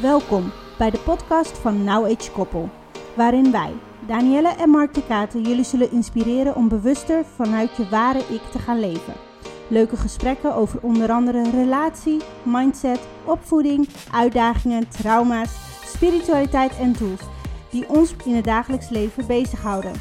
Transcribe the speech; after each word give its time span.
Welkom 0.00 0.52
bij 0.78 0.90
de 0.90 0.98
podcast 0.98 1.58
van 1.58 1.84
Now 1.84 2.04
Age 2.04 2.30
Koppel, 2.30 2.70
waarin 3.14 3.50
wij, 3.50 3.72
Danielle 4.06 4.48
en 4.48 4.70
Mark 4.70 4.94
de 4.94 5.02
Katen, 5.06 5.42
jullie 5.42 5.64
zullen 5.64 5.92
inspireren 5.92 6.56
om 6.56 6.68
bewuster 6.68 7.24
vanuit 7.24 7.76
je 7.76 7.88
ware 7.88 8.18
ik 8.18 8.42
te 8.52 8.58
gaan 8.58 8.80
leven. 8.80 9.14
Leuke 9.68 9.96
gesprekken 9.96 10.54
over 10.54 10.78
onder 10.82 11.10
andere 11.10 11.50
relatie, 11.50 12.20
mindset, 12.42 13.00
opvoeding, 13.24 13.88
uitdagingen, 14.12 14.88
trauma's, 14.88 15.54
spiritualiteit 15.84 16.78
en 16.78 16.92
tools 16.92 17.20
die 17.70 17.88
ons 17.88 18.14
in 18.24 18.34
het 18.34 18.44
dagelijks 18.44 18.88
leven 18.88 19.26
bezighouden. 19.26 19.92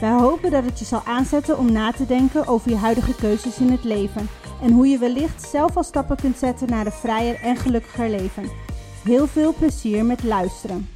Wij 0.00 0.12
hopen 0.12 0.50
dat 0.50 0.64
het 0.64 0.78
je 0.78 0.84
zal 0.84 1.02
aanzetten 1.04 1.58
om 1.58 1.72
na 1.72 1.92
te 1.92 2.06
denken 2.06 2.46
over 2.46 2.70
je 2.70 2.76
huidige 2.76 3.14
keuzes 3.14 3.58
in 3.58 3.70
het 3.70 3.84
leven 3.84 4.28
en 4.62 4.72
hoe 4.72 4.88
je 4.88 4.98
wellicht 4.98 5.48
zelf 5.50 5.76
al 5.76 5.84
stappen 5.84 6.16
kunt 6.16 6.36
zetten 6.36 6.68
naar 6.68 6.86
een 6.86 6.92
vrijer 6.92 7.40
en 7.40 7.56
gelukkiger 7.56 8.08
leven. 8.08 8.69
Heel 9.04 9.26
veel 9.26 9.54
plezier 9.54 10.04
met 10.04 10.24
luisteren. 10.24 10.88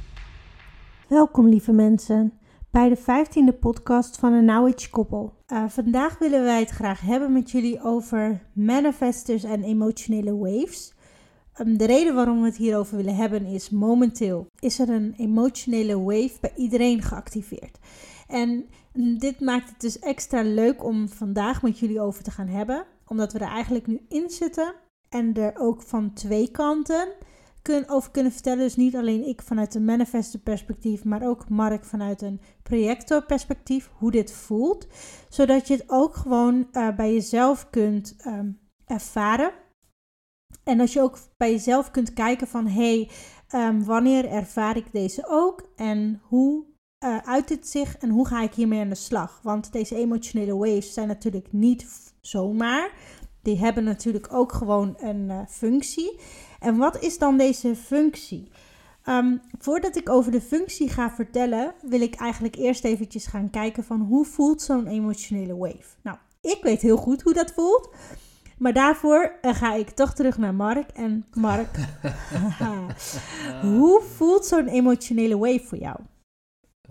Welkom 1.07 1.47
lieve 1.47 1.71
mensen 1.71 2.33
bij 2.71 2.89
de 2.89 2.97
15e 2.97 3.59
podcast 3.59 4.17
van 4.17 4.33
een 4.33 4.45
Knowledge 4.45 4.89
Koppel. 4.89 5.33
Uh, 5.47 5.63
vandaag 5.67 6.17
willen 6.17 6.43
wij 6.43 6.59
het 6.59 6.69
graag 6.69 7.01
hebben 7.01 7.33
met 7.33 7.51
jullie 7.51 7.81
over 7.83 8.41
manifestors 8.53 9.43
en 9.43 9.63
emotionele 9.63 10.37
waves. 10.37 10.93
Um, 11.59 11.77
de 11.77 11.85
reden 11.85 12.15
waarom 12.15 12.39
we 12.39 12.45
het 12.45 12.57
hierover 12.57 12.97
willen 12.97 13.15
hebben 13.15 13.45
is 13.45 13.69
momenteel 13.69 14.47
is 14.59 14.79
er 14.79 14.89
een 14.89 15.13
emotionele 15.17 16.01
wave 16.01 16.37
bij 16.41 16.53
iedereen 16.55 17.01
geactiveerd. 17.01 17.79
En 18.27 18.65
dit 19.17 19.39
maakt 19.39 19.69
het 19.69 19.81
dus 19.81 19.99
extra 19.99 20.41
leuk 20.41 20.83
om 20.83 21.09
vandaag 21.09 21.61
met 21.61 21.79
jullie 21.79 22.01
over 22.01 22.23
te 22.23 22.31
gaan 22.31 22.47
hebben, 22.47 22.85
omdat 23.07 23.33
we 23.33 23.39
er 23.39 23.51
eigenlijk 23.51 23.87
nu 23.87 24.01
in 24.09 24.29
zitten 24.29 24.73
en 25.09 25.33
er 25.33 25.53
ook 25.57 25.81
van 25.81 26.13
twee 26.13 26.51
kanten 26.51 27.07
kun, 27.65 27.89
over 27.89 28.11
kunnen 28.11 28.31
vertellen. 28.31 28.63
Dus 28.63 28.75
niet 28.75 28.95
alleen 28.95 29.27
ik 29.27 29.41
vanuit 29.41 29.75
een 29.75 29.85
manifestor 29.85 30.39
perspectief, 30.39 31.03
maar 31.03 31.27
ook 31.27 31.49
Mark 31.49 31.85
vanuit 31.85 32.21
een 32.21 32.41
projector 32.63 33.25
perspectief, 33.25 33.89
hoe 33.93 34.11
dit 34.11 34.31
voelt. 34.31 34.87
Zodat 35.29 35.67
je 35.67 35.73
het 35.73 35.83
ook 35.87 36.15
gewoon 36.15 36.67
uh, 36.71 36.95
bij 36.95 37.13
jezelf 37.13 37.69
kunt 37.69 38.15
um, 38.25 38.59
ervaren. 38.85 39.51
En 40.63 40.77
dat 40.77 40.93
je 40.93 41.01
ook 41.01 41.17
bij 41.37 41.51
jezelf 41.51 41.91
kunt 41.91 42.13
kijken 42.13 42.47
van, 42.47 42.67
hé, 42.67 43.07
hey, 43.47 43.67
um, 43.67 43.85
wanneer 43.85 44.25
ervaar 44.25 44.77
ik 44.77 44.91
deze 44.91 45.27
ook? 45.27 45.69
En 45.75 46.21
hoe 46.23 46.63
uh, 47.05 47.17
uit 47.17 47.49
het 47.49 47.67
zich 47.67 47.97
en 47.97 48.09
hoe 48.09 48.27
ga 48.27 48.41
ik 48.41 48.53
hiermee 48.53 48.81
aan 48.81 48.89
de 48.89 48.95
slag? 48.95 49.39
Want 49.43 49.71
deze 49.71 49.95
emotionele 49.95 50.55
waves 50.55 50.93
zijn 50.93 51.07
natuurlijk 51.07 51.51
niet 51.51 52.13
zomaar. 52.21 52.91
Die 53.41 53.57
hebben 53.57 53.83
natuurlijk 53.83 54.33
ook 54.33 54.51
gewoon 54.51 54.93
een 54.97 55.29
uh, 55.29 55.39
functie. 55.47 56.19
En 56.65 56.77
wat 56.77 57.01
is 57.01 57.17
dan 57.17 57.37
deze 57.37 57.75
functie? 57.75 58.51
Um, 59.09 59.41
voordat 59.59 59.95
ik 59.95 60.09
over 60.09 60.31
de 60.31 60.41
functie 60.41 60.89
ga 60.89 61.11
vertellen, 61.11 61.73
wil 61.81 62.01
ik 62.01 62.15
eigenlijk 62.15 62.55
eerst 62.55 62.83
eventjes 62.83 63.25
gaan 63.25 63.49
kijken 63.49 63.83
van 63.83 64.01
hoe 64.01 64.25
voelt 64.25 64.61
zo'n 64.61 64.87
emotionele 64.87 65.57
wave. 65.57 65.95
Nou, 66.03 66.17
ik 66.41 66.59
weet 66.61 66.81
heel 66.81 66.97
goed 66.97 67.21
hoe 67.21 67.33
dat 67.33 67.51
voelt. 67.53 67.89
Maar 68.57 68.73
daarvoor 68.73 69.35
uh, 69.41 69.55
ga 69.55 69.73
ik 69.73 69.89
toch 69.89 70.13
terug 70.13 70.37
naar 70.37 70.53
Mark. 70.53 70.89
En 70.89 71.25
Mark, 71.33 71.77
hoe 73.61 74.01
voelt 74.01 74.45
zo'n 74.45 74.67
emotionele 74.67 75.37
wave 75.37 75.63
voor 75.65 75.77
jou? 75.77 75.97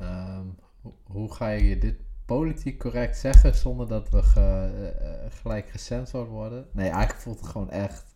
Um, 0.00 0.56
hoe 1.02 1.34
ga 1.34 1.48
je 1.48 1.78
dit 1.78 1.96
politiek 2.26 2.78
correct 2.78 3.18
zeggen 3.18 3.54
zonder 3.54 3.88
dat 3.88 4.08
we 4.08 4.22
ge, 4.22 4.70
uh, 5.02 5.40
gelijk 5.40 5.68
gecensored 5.68 6.28
worden? 6.28 6.66
Nee, 6.72 6.88
eigenlijk 6.88 7.20
voelt 7.20 7.40
het 7.40 7.48
gewoon 7.48 7.70
echt 7.70 8.13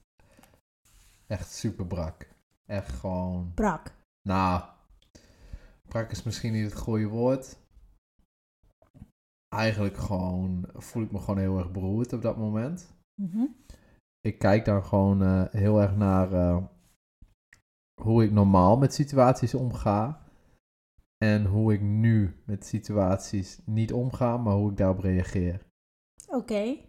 Echt 1.29 1.53
super 1.53 1.87
brak. 1.87 2.29
Echt 2.67 2.93
gewoon. 2.93 3.53
Brak. 3.55 3.95
Nou, 4.29 4.63
brak 5.89 6.11
is 6.11 6.23
misschien 6.23 6.53
niet 6.53 6.65
het 6.65 6.81
goede 6.81 7.07
woord. 7.07 7.59
Eigenlijk 9.49 9.97
gewoon 9.97 10.69
voel 10.73 11.03
ik 11.03 11.13
me 11.13 11.19
gewoon 11.19 11.39
heel 11.39 11.59
erg 11.59 11.71
beroerd 11.71 12.13
op 12.13 12.23
dat 12.23 12.37
moment. 12.37 12.95
Mm 13.15 13.57
Ik 14.21 14.39
kijk 14.39 14.65
dan 14.65 14.85
gewoon 14.85 15.23
uh, 15.23 15.45
heel 15.51 15.81
erg 15.81 15.97
naar 15.97 16.33
uh, 16.33 16.65
hoe 18.03 18.25
ik 18.25 18.31
normaal 18.31 18.77
met 18.77 18.95
situaties 18.95 19.55
omga. 19.55 20.27
En 21.25 21.45
hoe 21.47 21.73
ik 21.73 21.81
nu 21.81 22.43
met 22.45 22.67
situaties 22.67 23.61
niet 23.65 23.93
omga, 23.93 24.37
maar 24.37 24.55
hoe 24.55 24.71
ik 24.71 24.77
daarop 24.77 24.99
reageer. 24.99 25.67
Oké. 26.27 26.37
Okay. 26.37 26.89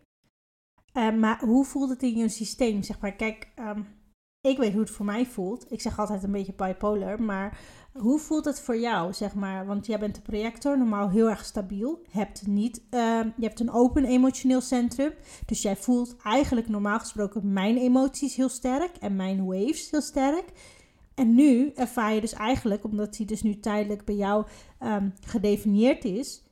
Uh, 0.93 1.19
maar 1.19 1.39
hoe 1.39 1.65
voelt 1.65 1.89
het 1.89 2.03
in 2.03 2.17
je 2.17 2.29
systeem? 2.29 2.83
Zeg 2.83 2.99
maar, 2.99 3.15
kijk, 3.15 3.51
um, 3.55 3.98
ik 4.41 4.57
weet 4.57 4.71
hoe 4.71 4.81
het 4.81 4.89
voor 4.89 5.05
mij 5.05 5.25
voelt. 5.25 5.71
Ik 5.71 5.81
zeg 5.81 5.99
altijd 5.99 6.23
een 6.23 6.31
beetje 6.31 6.53
bipolar, 6.53 7.21
maar 7.21 7.59
hoe 7.93 8.19
voelt 8.19 8.45
het 8.45 8.61
voor 8.61 8.77
jou, 8.77 9.13
zeg 9.13 9.35
maar? 9.35 9.65
Want 9.65 9.85
jij 9.85 9.99
bent 9.99 10.17
een 10.17 10.23
projector, 10.23 10.77
normaal 10.77 11.09
heel 11.09 11.29
erg 11.29 11.45
stabiel. 11.45 12.01
Hebt 12.09 12.47
niet, 12.47 12.77
uh, 12.77 13.19
je 13.37 13.45
hebt 13.45 13.59
een 13.59 13.71
open 13.71 14.05
emotioneel 14.05 14.61
centrum. 14.61 15.13
Dus 15.45 15.61
jij 15.61 15.75
voelt 15.75 16.15
eigenlijk 16.23 16.69
normaal 16.69 16.99
gesproken 16.99 17.53
mijn 17.53 17.77
emoties 17.77 18.35
heel 18.35 18.49
sterk 18.49 18.95
en 18.95 19.15
mijn 19.15 19.45
waves 19.45 19.91
heel 19.91 20.01
sterk. 20.01 20.45
En 21.15 21.35
nu 21.35 21.71
ervaar 21.75 22.13
je 22.13 22.21
dus 22.21 22.33
eigenlijk, 22.33 22.83
omdat 22.83 23.13
die 23.13 23.25
dus 23.25 23.41
nu 23.41 23.59
tijdelijk 23.59 24.05
bij 24.05 24.15
jou 24.15 24.45
um, 24.79 25.13
gedefinieerd 25.21 26.05
is, 26.05 26.43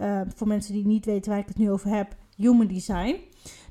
uh, 0.00 0.20
voor 0.34 0.46
mensen 0.46 0.72
die 0.72 0.86
niet 0.86 1.04
weten 1.04 1.30
waar 1.30 1.40
ik 1.40 1.48
het 1.48 1.58
nu 1.58 1.70
over 1.70 1.88
heb, 1.88 2.16
human 2.36 2.66
design 2.66 3.16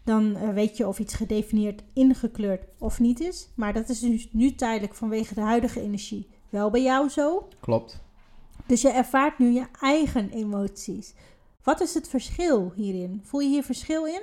dan 0.03 0.23
uh, 0.23 0.49
weet 0.49 0.77
je 0.77 0.87
of 0.87 0.99
iets 0.99 1.13
gedefinieerd 1.13 1.83
ingekleurd 1.93 2.63
of 2.77 2.99
niet 2.99 3.19
is. 3.19 3.49
Maar 3.55 3.73
dat 3.73 3.89
is 3.89 3.99
dus 3.99 4.29
nu 4.31 4.55
tijdelijk 4.55 4.95
vanwege 4.95 5.33
de 5.33 5.41
huidige 5.41 5.81
energie 5.81 6.29
wel 6.49 6.69
bij 6.69 6.83
jou 6.83 7.09
zo. 7.09 7.47
Klopt. 7.59 8.01
Dus 8.65 8.81
je 8.81 8.89
ervaart 8.89 9.39
nu 9.39 9.51
je 9.51 9.65
eigen 9.79 10.29
emoties. 10.29 11.13
Wat 11.63 11.81
is 11.81 11.93
het 11.93 12.07
verschil 12.07 12.71
hierin? 12.75 13.21
Voel 13.23 13.39
je 13.39 13.49
hier 13.49 13.63
verschil 13.63 14.05
in? 14.05 14.21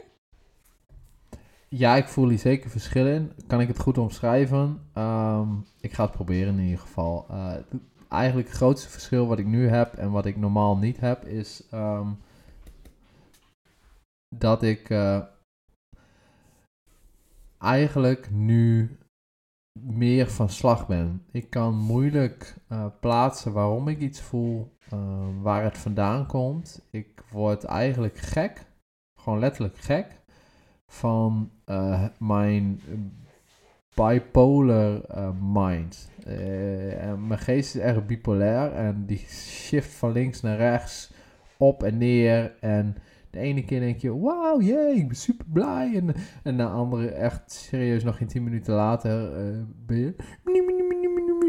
Ja, 1.69 1.97
ik 1.97 2.09
voel 2.09 2.29
hier 2.29 2.39
zeker 2.39 2.71
verschil 2.71 3.07
in. 3.07 3.33
Kan 3.47 3.61
ik 3.61 3.69
het 3.69 3.79
goed 3.79 3.99
omschrijven? 3.99 4.91
Um, 4.95 5.65
ik 5.81 5.93
ga 5.93 6.03
het 6.03 6.13
proberen 6.13 6.59
in 6.59 6.65
ieder 6.65 6.79
geval. 6.79 7.27
Uh, 7.31 7.55
eigenlijk 8.09 8.49
het 8.49 8.57
grootste 8.57 8.89
verschil 8.89 9.27
wat 9.27 9.39
ik 9.39 9.47
nu 9.47 9.69
heb 9.69 9.95
en 9.95 10.11
wat 10.11 10.27
ik 10.27 10.37
normaal 10.37 10.77
niet 10.77 11.01
heb, 11.01 11.25
is 11.25 11.63
um, 11.75 12.19
dat 14.29 14.63
ik 14.63 14.91
uh, 14.91 15.23
eigenlijk 17.59 18.31
nu 18.31 18.99
meer 19.73 20.31
van 20.31 20.49
slag 20.49 20.87
ben. 20.87 21.23
Ik 21.33 21.51
kan 21.51 21.77
moeilijk 21.77 22.55
uh, 22.73 22.87
plaatsen 23.01 23.53
waarom 23.53 23.89
ik 23.89 24.01
iets 24.01 24.21
voel, 24.21 24.77
uh, 24.95 25.01
waar 25.43 25.63
het 25.63 25.79
vandaan 25.79 26.27
komt. 26.27 26.87
Ik 26.91 27.23
word 27.31 27.65
eigenlijk 27.65 28.17
gek, 28.17 28.67
gewoon 29.15 29.39
letterlijk 29.39 29.79
gek, 29.79 30.21
van 30.87 31.51
uh, 31.67 32.05
mijn 32.19 32.81
bipolar 33.95 35.01
mind. 35.43 36.11
mijn 37.29 37.39
geest 37.39 37.75
is 37.75 37.81
erg 37.81 38.07
bipolair 38.07 38.73
en 38.73 39.07
die 39.07 39.27
shift 39.29 39.91
van 39.91 40.13
links 40.13 40.41
naar 40.41 40.57
rechts, 40.57 41.13
op 41.57 41.83
en 41.83 41.99
neer 41.99 42.57
en 42.61 42.97
de 43.31 43.39
ene 43.39 43.65
keer 43.65 43.81
denk 43.81 44.01
je, 44.01 44.19
wauw, 44.19 44.61
jee, 44.61 44.95
ik 44.95 45.07
ben 45.07 45.17
super 45.17 45.47
blij. 45.53 45.93
En, 45.95 46.15
en 46.43 46.57
de 46.57 46.65
andere, 46.65 47.09
echt 47.09 47.53
serieus, 47.53 48.05
nog 48.05 48.17
geen 48.17 48.29
tien 48.29 48.45
minuten 48.45 48.75
later 48.75 49.47
uh, 49.47 49.63
ben 49.87 49.97
je 49.97 50.15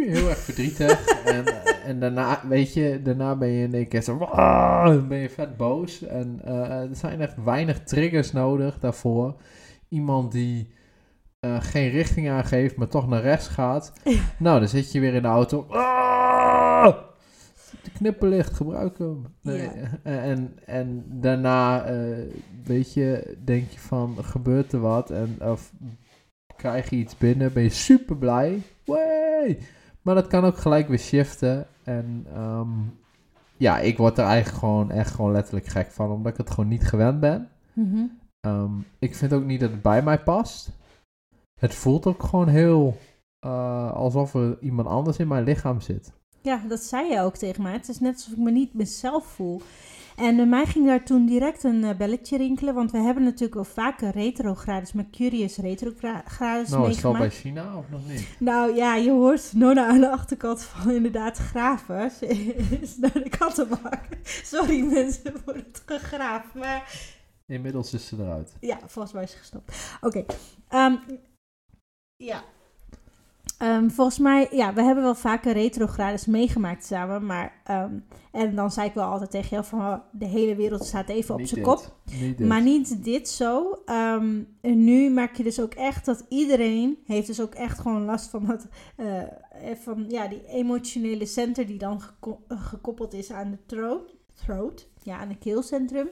heel 0.08 0.30
erg 0.30 0.38
verdrietig. 0.38 1.06
en, 1.26 1.46
en 1.86 2.00
daarna, 2.00 2.42
weet 2.48 2.74
je, 2.74 3.02
daarna 3.04 3.36
ben 3.36 3.50
je 3.50 3.64
in 3.64 3.74
één 3.74 3.88
keer 3.88 4.02
zo, 4.02 4.18
wow, 4.18 5.08
ben 5.08 5.18
je 5.18 5.30
vet 5.30 5.58
boos. 5.58 6.04
En 6.04 6.42
uh, 6.46 6.82
er 6.82 6.96
zijn 6.96 7.22
echt 7.22 7.44
weinig 7.44 7.84
triggers 7.84 8.32
nodig 8.32 8.80
daarvoor. 8.80 9.36
Iemand 9.90 10.32
die 10.32 10.74
uh, 11.42 11.58
geen 11.60 11.90
richting 11.90 12.30
aangeeft, 12.30 12.76
maar 12.76 12.88
toch 12.88 13.08
naar 13.08 13.22
rechts 13.22 13.48
gaat. 13.48 13.94
nou, 14.40 14.60
dan 14.60 14.68
zit 14.68 14.92
je 14.92 15.00
weer 15.00 15.14
in 15.14 15.22
de 15.22 15.28
auto. 15.28 15.66
Ah! 15.70 17.09
De 17.84 17.92
knipperlicht, 17.92 18.54
gebruiken. 18.54 19.26
Nee. 19.42 19.70
En, 20.04 20.58
en 20.66 21.06
daarna, 21.08 21.92
uh, 21.92 22.18
weet 22.64 22.94
je, 22.94 23.38
denk 23.44 23.70
je 23.70 23.80
van, 23.80 24.24
gebeurt 24.24 24.72
er 24.72 24.80
wat? 24.80 25.12
En 25.12 25.38
of 25.42 25.74
krijg 26.56 26.90
je 26.90 26.96
iets 26.96 27.18
binnen, 27.18 27.54
ben 27.54 27.64
je 27.64 27.70
super 27.70 28.18
blij. 28.18 28.62
Way! 28.86 29.60
Maar 30.02 30.16
dat 30.16 30.28
kan 30.28 30.46
ook 30.46 30.58
gelijk 30.58 30.88
weer 30.88 31.00
shiften. 31.00 31.68
En 31.84 32.26
um, 32.38 32.98
ja, 33.58 33.80
ik 33.80 33.98
word 33.98 34.18
er 34.18 34.26
eigenlijk 34.26 34.58
gewoon 34.58 34.92
echt 34.92 35.12
gewoon 35.12 35.32
letterlijk 35.32 35.66
gek 35.66 35.92
van, 35.92 36.12
omdat 36.12 36.32
ik 36.32 36.38
het 36.38 36.50
gewoon 36.50 36.70
niet 36.70 36.88
gewend 36.88 37.20
ben. 37.20 37.50
Mm 37.74 37.92
-hmm. 37.92 38.20
um, 38.42 38.86
ik 39.00 39.16
vind 39.16 39.34
ook 39.34 39.46
niet 39.46 39.60
dat 39.60 39.72
het 39.72 39.82
bij 39.82 40.04
mij 40.04 40.20
past. 40.20 40.72
Het 41.60 41.76
voelt 41.76 42.06
ook 42.06 42.24
gewoon 42.24 42.48
heel 42.48 42.98
uh, 43.46 43.92
alsof 43.92 44.34
er 44.34 44.58
iemand 44.62 44.88
anders 44.88 45.18
in 45.18 45.28
mijn 45.28 45.44
lichaam 45.44 45.82
zit. 45.82 46.14
Ja, 46.42 46.62
dat 46.68 46.80
zei 46.80 47.12
je 47.12 47.20
ook 47.20 47.36
tegen 47.36 47.64
mij. 47.64 47.74
Het 47.74 47.90
is 47.90 48.00
net 48.00 48.14
alsof 48.14 48.32
ik 48.32 48.38
me 48.38 48.52
niet 48.52 48.74
mezelf 48.74 49.26
voel. 49.26 49.62
En 50.16 50.36
bij 50.36 50.46
mij 50.46 50.66
ging 50.66 50.86
daar 50.86 51.04
toen 51.04 51.26
direct 51.26 51.64
een 51.64 51.84
eh, 51.84 51.98
belletje 51.98 52.38
rinkelen, 52.38 52.74
want 52.74 52.92
we 52.92 52.98
hebben 52.98 53.24
natuurlijk 53.24 53.54
wel 53.54 53.64
vaker 53.64 54.12
retrogrades, 54.12 54.94
Mercurius 54.94 55.58
retrogrades 55.58 56.70
Nou, 56.70 56.90
is 56.90 57.06
al 57.06 57.18
bij. 57.18 57.30
China 57.30 57.78
of 57.78 57.90
nog 57.90 58.08
niet? 58.08 58.28
Nou 58.40 58.76
ja, 58.76 58.96
je 58.96 59.12
hoort 59.12 59.54
Nonna 59.54 59.88
aan 59.88 60.00
de 60.00 60.10
achterkant 60.10 60.64
van 60.64 60.92
inderdaad 60.92 61.38
graven. 61.38 62.12
Ze 62.12 62.26
is 62.82 62.98
naar 62.98 63.14
de 63.14 63.30
kattenbak. 63.30 64.04
Sorry 64.24 64.82
mensen 64.86 65.34
voor 65.44 65.54
het 65.54 65.84
gegraaf, 65.86 66.54
maar 66.54 67.00
Inmiddels 67.46 67.94
is 67.94 68.08
ze 68.08 68.16
eruit. 68.20 68.56
ja, 68.60 68.80
volgens 68.86 69.14
mij 69.14 69.24
is 69.24 69.32
ze 69.32 69.38
gestopt. 69.38 69.98
Oké. 70.02 70.26
ehm, 70.68 70.96
ja. 72.16 72.44
Ehm, 73.60 73.90
volgens 73.90 74.20
mij, 74.20 74.48
ja, 74.52 74.74
we 74.74 74.82
hebben 74.84 75.04
wel 75.04 75.16
vaker 75.16 75.54
retrogrades 75.54 76.26
meegemaakt 76.26 76.86
samen, 76.86 77.26
maar... 77.26 77.62
ehm, 77.64 77.94
en 78.32 78.56
dan 78.56 78.72
zei 78.72 78.88
ik 78.88 78.94
wel 78.94 79.06
altijd 79.06 79.32
tegen 79.32 79.50
jou 79.50 79.66
van, 79.66 79.80
oh, 79.80 79.98
de 80.12 80.26
hele 80.26 80.56
wereld 80.56 80.86
staat 80.86 81.10
even 81.10 81.36
op 81.36 81.46
zijn 81.46 81.62
kop. 81.62 81.96
Niet. 82.20 82.40
Maar 82.40 82.62
niet 82.62 83.04
dit 83.04 83.30
zo. 83.30 83.82
Ehm, 83.86 84.40
en 84.62 84.84
nu 84.84 85.10
merk 85.10 85.38
je 85.38 85.44
dus 85.44 85.60
ook 85.62 85.74
echt 85.74 86.06
dat 86.06 86.26
iedereen 86.30 86.98
heeft 87.06 87.28
dus 87.28 87.42
ook 87.42 87.54
echt 87.54 87.80
gewoon 87.80 88.06
last 88.06 88.30
van, 88.30 88.46
het, 88.50 88.68
eh, 88.96 89.22
eh, 89.22 89.28
van 89.84 90.06
ja, 90.10 90.28
die 90.28 90.46
emotionele 90.48 91.26
center 91.26 91.68
die 91.68 91.78
dan 91.78 92.02
geko- 92.02 92.42
gekoppeld 92.48 93.14
is 93.14 93.32
aan 93.32 93.52
de 93.52 93.66
throat. 93.66 94.16
throat 94.34 94.88
ja, 95.04 95.18
aan 95.18 95.30
het 95.30 95.40
keelcentrum. 95.40 96.08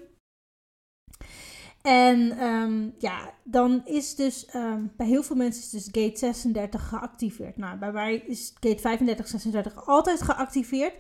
En 1.87 2.31
ehm, 2.37 2.89
ja, 2.97 3.33
dan 3.43 3.81
is 3.85 4.15
dus 4.15 4.45
ehm, 4.45 4.85
bij 4.97 5.07
heel 5.07 5.23
veel 5.23 5.35
mensen 5.35 5.63
is 5.63 5.69
dus 5.69 6.03
gate 6.03 6.17
36 6.17 6.87
geactiveerd. 6.87 7.57
Nou, 7.57 7.77
bij 7.77 7.91
mij 7.91 8.15
is 8.15 8.53
gate 8.59 8.81
35, 8.81 9.27
36 9.27 9.85
altijd 9.85 10.21
geactiveerd. 10.21 10.93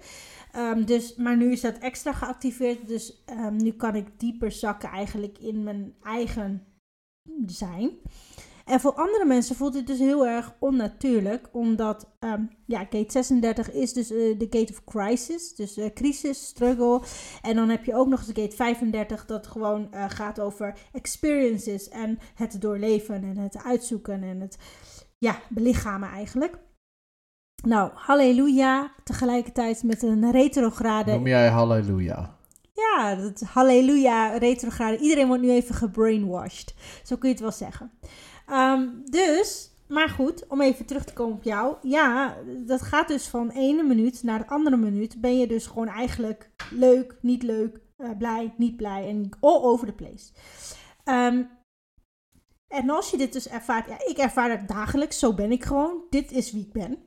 Ehm, 0.51 0.83
dus, 0.83 1.15
maar 1.15 1.37
nu 1.37 1.51
is 1.51 1.61
dat 1.61 1.77
extra 1.77 2.13
geactiveerd. 2.13 2.87
Dus 2.87 3.23
nu 3.51 3.71
kan 3.71 3.95
ik 3.95 4.19
dieper 4.19 4.51
zakken 4.51 4.89
eigenlijk 4.89 5.37
in 5.37 5.63
mijn 5.63 5.95
eigen 6.03 6.65
zijn. 7.45 7.91
En 8.67 8.79
voor 8.79 8.93
andere 8.93 9.25
mensen 9.25 9.55
voelt 9.55 9.73
dit 9.73 9.87
dus 9.87 9.99
heel 9.99 10.27
erg 10.27 10.53
onnatuurlijk. 10.59 11.47
Omdat, 11.51 12.09
ehm, 12.19 12.41
ja, 12.65 12.79
gate 12.79 13.11
36 13.11 13.71
is 13.71 13.93
dus 13.93 14.11
eh, 14.11 14.39
de 14.39 14.47
gate 14.49 14.71
of 14.71 14.83
crisis. 14.83 15.55
Dus 15.55 15.77
eh, 15.77 15.93
crisis, 15.93 16.45
struggle. 16.45 17.01
En 17.41 17.55
dan 17.55 17.69
heb 17.69 17.85
je 17.85 17.95
ook 17.95 18.07
nog 18.07 18.19
eens 18.19 18.31
gate 18.33 18.55
35 18.55 19.25
dat 19.25 19.47
gewoon 19.47 19.91
eh, 19.91 20.05
gaat 20.07 20.39
over 20.39 20.77
experiences. 20.91 21.89
En 21.89 22.19
het 22.35 22.61
doorleven 22.61 23.23
en 23.23 23.37
het 23.37 23.63
uitzoeken 23.63 24.23
en 24.23 24.41
het, 24.41 24.57
ja, 25.17 25.39
belichamen 25.49 26.09
eigenlijk. 26.09 26.57
Nou, 27.63 27.91
halleluja. 27.93 28.91
Tegelijkertijd 29.03 29.83
met 29.83 30.03
een 30.03 30.31
retrograde 30.31 31.11
Noem 31.11 31.27
jij 31.27 31.49
halleluja. 31.49 32.37
ja, 32.73 33.15
dat 33.15 33.41
halleluja, 33.41 34.37
retrograde. 34.37 34.97
Iedereen 34.97 35.27
wordt 35.27 35.43
nu 35.43 35.49
even 35.49 35.75
gebrainwashed. 35.75 36.75
Zo 37.03 37.15
kun 37.15 37.29
je 37.29 37.35
het 37.35 37.43
wel 37.43 37.51
zeggen. 37.51 37.91
Ehm, 38.47 38.89
dus, 39.03 39.71
maar 39.87 40.09
goed, 40.09 40.47
om 40.47 40.61
even 40.61 40.85
terug 40.85 41.05
te 41.05 41.13
komen 41.13 41.35
op 41.35 41.43
jou. 41.43 41.75
Ja, 41.81 42.37
dat 42.65 42.81
gaat 42.81 43.07
dus 43.07 43.27
van 43.27 43.49
ene 43.49 43.83
minuut 43.83 44.23
naar 44.23 44.39
de 44.39 44.47
andere 44.47 44.77
minuut. 44.77 45.21
Ben 45.21 45.37
je 45.39 45.47
dus 45.47 45.67
gewoon 45.67 45.87
eigenlijk 45.87 46.51
leuk, 46.71 47.17
niet 47.21 47.43
leuk, 47.43 47.79
eh, 47.97 48.09
blij, 48.17 48.53
niet 48.57 48.77
blij 48.77 49.07
en 49.07 49.29
all 49.39 49.61
over 49.61 49.87
the 49.87 49.93
place. 49.93 50.31
Ehm, 51.03 51.43
en 52.67 52.89
als 52.89 53.11
je 53.11 53.17
dit 53.17 53.33
dus 53.33 53.47
ervaart, 53.47 53.87
ja, 53.87 53.97
ik 54.05 54.17
ervaar 54.17 54.49
het 54.49 54.67
dagelijks, 54.67 55.19
zo 55.19 55.33
ben 55.33 55.51
ik 55.51 55.63
gewoon. 55.63 56.03
Dit 56.09 56.31
is 56.31 56.51
wie 56.51 56.65
ik 56.65 56.73
ben. 56.73 56.97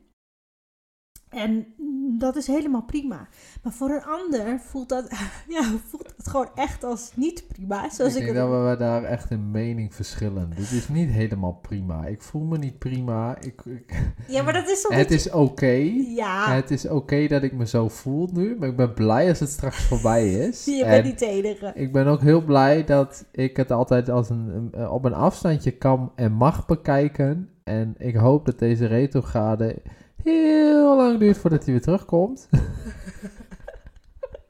En 1.29 1.75
dat 2.19 2.37
is 2.37 2.47
helemaal 2.47 2.85
prima. 2.85 3.29
Maar 3.63 3.73
voor 3.73 3.91
een 3.91 4.05
ander 4.05 4.61
voelt 4.61 4.89
dat, 4.89 5.11
ja, 5.49 5.63
voelt 5.63 6.10
het 6.25 6.29
gewoon 6.31 6.49
echt 6.55 6.85
als 6.85 7.11
niet 7.15 7.45
prima. 7.49 7.91
Zoals 7.91 8.15
ik 8.15 8.19
ik, 8.21 8.25
denk 8.35 8.37
dat 8.49 8.69
we 8.71 8.77
daar 8.79 9.03
echt 9.05 9.31
in 9.31 9.51
mening 9.51 9.95
verschillen. 9.95 10.51
Dit 10.57 10.71
is 10.71 10.89
niet 10.89 11.11
helemaal 11.11 11.53
prima. 11.63 12.07
Ik 12.07 12.23
voel 12.23 12.43
me 12.43 12.59
niet 12.59 12.79
prima. 12.79 13.37
Ik, 13.41 13.63
ik- 13.65 14.13
Ja, 14.29 14.43
maar 14.43 14.53
dat 14.53 14.69
is 14.69 14.83
toch 14.83 14.95
het 14.97 15.11
is 15.11 15.31
oké. 15.31 15.91
Ja, 16.17 16.55
Het 16.55 16.71
is 16.71 16.89
oké 16.89 17.27
dat 17.27 17.43
ik 17.43 17.53
me 17.53 17.67
zo 17.67 17.89
voel 17.89 18.29
nu. 18.33 18.57
Maar 18.59 18.69
ik 18.69 18.77
ben 18.77 18.95
blij 18.95 19.29
als 19.29 19.41
het 19.41 19.49
straks 19.51 19.83
voorbij 19.85 20.31
is. 20.49 20.65
je 20.65 20.85
En 20.85 20.91
bent 20.91 21.05
niet 21.05 21.21
enige. 21.21 21.73
ik 21.75 21.93
ben 21.93 22.07
ook 22.07 22.21
heel 22.21 22.45
blij 22.45 22.85
dat 22.85 23.25
ik 23.33 23.57
het 23.57 23.71
altijd 23.71 24.09
als 24.09 24.31
een, 24.31 24.49
een- 24.55 24.73
eh, 24.73 24.93
op 24.93 25.05
een 25.05 25.15
afstandje 25.15 25.71
kan 25.71 26.13
en 26.15 26.33
mag 26.33 26.67
bekijken. 26.67 27.49
En 27.65 27.95
ik 27.99 28.15
hoop 28.17 28.45
dat 28.47 28.59
deze 28.59 28.87
retrograde 28.87 29.83
heel 30.23 30.97
lang 30.97 31.19
duurt 31.19 31.39
voordat 31.39 31.65
hij 31.65 31.73
weer 31.73 31.83
terugkomt. 31.83 32.49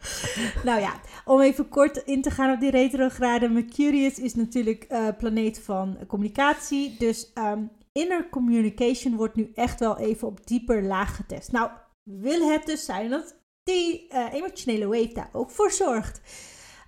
Nou 0.64 0.80
ja, 0.80 0.92
om 1.24 1.40
even 1.40 1.68
kort 1.68 1.96
in 1.96 2.22
te 2.22 2.30
gaan 2.30 2.52
op 2.52 2.60
die 2.60 2.70
retrograde. 2.70 3.48
Mercurius 3.48 4.18
is 4.18 4.34
natuurlijk 4.34 4.84
eh 4.84 5.08
planeet 5.18 5.60
van 5.60 5.98
communicatie. 6.06 6.96
Dus 6.98 7.32
ehm, 7.32 7.62
inner 7.92 8.28
communication 8.28 9.16
wordt 9.16 9.34
nu 9.34 9.50
echt 9.54 9.80
wel 9.80 9.98
even 9.98 10.28
op 10.28 10.46
dieper 10.46 10.82
laag 10.82 11.16
getest. 11.16 11.52
Nou, 11.52 11.70
wil 12.02 12.48
het 12.48 12.66
dus 12.66 12.84
zijn 12.84 13.10
dat 13.10 13.36
die 13.62 14.08
eh, 14.08 14.32
emotionele 14.32 14.86
wave 14.86 15.12
daar 15.12 15.30
ook 15.32 15.50
voor 15.50 15.70
zorgt. 15.70 16.20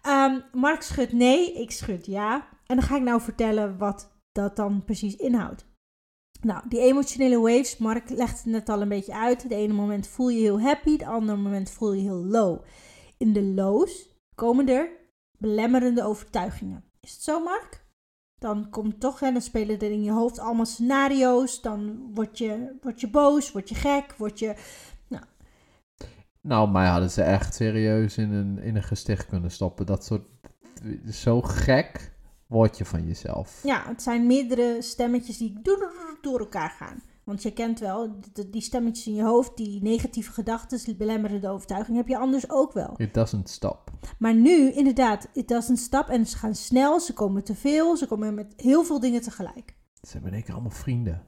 Ehm, 0.03 0.41
Mark 0.53 0.83
schudt 0.83 1.13
nee, 1.13 1.53
ik 1.53 1.71
schud 1.71 2.07
ja. 2.07 2.49
En 2.67 2.77
dan 2.77 2.85
ga 2.85 2.97
ik 2.97 3.03
nou 3.03 3.21
vertellen 3.21 3.79
wat 3.79 4.13
dat 4.33 4.57
dan 4.57 4.85
precies 4.85 5.17
inhoudt. 5.17 5.71
Nou, 6.41 6.63
die 6.69 6.81
emotionele 6.81 7.39
waves, 7.39 7.77
Mark 7.77 8.11
legt 8.11 8.37
het 8.37 8.47
net 8.47 8.69
al 8.69 8.81
een 8.81 8.89
beetje 8.89 9.15
uit. 9.15 9.49
De 9.49 9.55
ene 9.55 9.73
moment 9.73 10.07
voel 10.07 10.29
je 10.29 10.41
heel 10.41 10.61
happy, 10.61 10.97
de 10.97 11.07
andere 11.07 11.39
moment 11.39 11.71
voel 11.71 11.93
je 11.93 12.03
heel 12.03 12.25
low. 12.25 12.61
In 13.17 13.33
de 13.33 13.43
lows 13.43 14.09
komen 14.43 14.69
er 14.69 14.89
belemmerende 15.39 16.05
overtuigingen. 16.05 16.85
Is 17.01 17.13
het 17.13 17.23
zo, 17.23 17.43
Mark? 17.43 17.85
Dan 18.39 18.71
komt 18.71 19.01
toch, 19.01 19.21
hè, 19.21 19.33
dan 19.33 19.43
spelen 19.43 19.79
er 19.79 19.91
in 19.91 20.03
je 20.03 20.13
hoofd 20.13 20.39
allemaal 20.39 20.67
scenario's. 20.67 21.61
Dan 21.61 22.11
word 22.15 22.39
je, 22.39 22.77
word 22.81 23.01
je 23.01 23.11
boos, 23.11 23.53
word 23.53 23.69
je 23.69 23.75
gek, 23.75 24.15
word 24.17 24.39
je... 24.39 24.55
Nou, 26.41 26.71
mij 26.71 26.87
hadden 26.87 27.11
ze 27.11 27.23
echt 27.23 27.55
serieus 27.55 28.19
in 28.19 28.33
een, 28.33 28.59
in 28.59 28.77
een 28.77 28.83
gesticht 28.83 29.27
kunnen 29.27 29.51
stoppen. 29.51 29.87
Dat 29.87 30.05
soort... 30.05 30.27
Zo 31.11 31.41
gek 31.41 32.13
word 32.47 32.79
je 32.79 32.85
van 32.85 33.07
jezelf. 33.07 33.61
Ja, 33.63 33.83
het 33.87 34.03
zijn 34.03 34.27
meerdere 34.27 34.83
stemmetjes 34.83 35.39
die 35.39 35.61
door 36.21 36.39
elkaar 36.39 36.71
gaan. 36.71 37.03
Want 37.25 37.43
je 37.43 37.53
kent 37.53 37.79
wel, 37.79 38.21
die 38.47 38.61
stemmetjes 38.61 39.07
in 39.07 39.15
je 39.15 39.23
hoofd, 39.23 39.57
die 39.57 39.83
negatieve 39.83 40.33
gedachten, 40.33 40.85
die 40.85 40.97
belemmerende 40.97 41.49
overtuiging, 41.49 41.97
heb 41.97 42.09
je 42.09 42.19
anders 42.19 42.51
ook 42.51 42.73
wel. 42.73 42.95
It 42.97 43.15
doesn't 43.15 43.49
stop. 43.49 43.91
Maar 44.19 44.35
nu, 44.35 44.73
inderdaad, 44.73 45.29
it 45.33 45.49
doesn't 45.49 45.79
stop 45.79 46.09
en 46.09 46.27
ze 46.27 46.37
gaan 46.37 46.55
snel, 46.55 47.01
ze 47.01 47.13
komen 47.13 47.45
te 47.45 47.55
veel, 47.55 47.97
ze 47.97 48.07
komen 48.07 48.35
met 48.35 48.55
heel 48.57 48.85
veel 48.85 49.01
dingen 49.01 49.23
tegelijk. 49.23 49.75
Ze 50.03 50.13
hebben 50.13 50.29
in 50.29 50.35
één 50.35 50.45
keer 50.45 50.55
allemaal 50.55 50.71
vrienden. 50.71 51.27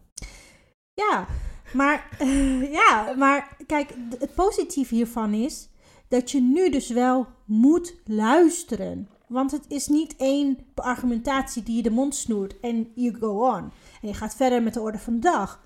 Ja, 0.95 1.27
maar, 1.73 2.17
ja, 2.81 3.15
maar 3.17 3.57
kijk, 3.67 3.95
het 4.19 4.35
positieve 4.35 4.95
hiervan 4.95 5.35
is 5.35 5.69
dat 6.09 6.31
je 6.31 6.41
nu 6.41 6.71
dus 6.71 6.89
wel 6.89 7.27
moet 7.45 7.95
luisteren. 8.05 9.09
Want 9.29 9.51
het 9.51 9.65
is 9.69 9.89
niet 9.89 10.17
één 10.17 10.59
argumentatie 10.75 11.63
die 11.63 11.77
je 11.77 11.83
de 11.83 11.91
mond 11.91 12.15
snoert 12.15 12.61
en 12.61 12.89
you 12.95 13.15
go 13.15 13.55
on. 13.57 13.71
En 14.03 14.09
je 14.09 14.15
gaat 14.15 14.35
verder 14.35 14.63
met 14.63 14.75
de 14.75 14.81
orde 14.81 14.99
van 14.99 15.15
de 15.15 15.19
dag. 15.19 15.63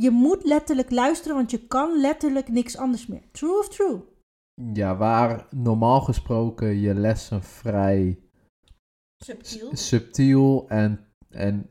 Je 0.00 0.10
moet 0.10 0.44
letterlijk 0.44 0.90
luisteren, 0.90 1.36
want 1.36 1.50
je 1.50 1.66
kan 1.66 2.00
letterlijk 2.00 2.48
niks 2.48 2.76
anders 2.76 3.06
meer. 3.06 3.22
True 3.30 3.58
of 3.58 3.68
true? 3.68 4.00
Ja, 4.72 4.96
waar 4.96 5.46
normaal 5.50 6.00
gesproken 6.00 6.80
je 6.80 6.94
lessen 6.94 7.42
vrij 7.42 8.18
Subtiel. 9.24 9.76
subtiel 9.76 10.68
en, 10.68 11.06
en 11.28 11.70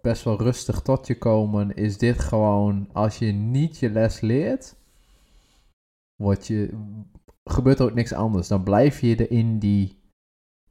best 0.00 0.24
wel 0.24 0.38
rustig 0.38 0.82
tot 0.82 1.06
je 1.06 1.18
komen, 1.18 1.74
is 1.74 1.98
dit 1.98 2.18
gewoon, 2.18 2.88
als 2.92 3.18
je 3.18 3.32
niet 3.32 3.78
je 3.78 3.90
les 3.90 4.20
leert, 4.20 4.76
word 6.22 6.46
je, 6.46 6.86
gebeurt 7.44 7.78
er 7.78 7.84
ook 7.84 7.94
niks 7.94 8.12
anders. 8.12 8.48
Dan 8.48 8.64
blijf 8.64 9.00
je 9.00 9.16
er 9.16 9.30
in 9.30 9.58
die, 9.58 10.00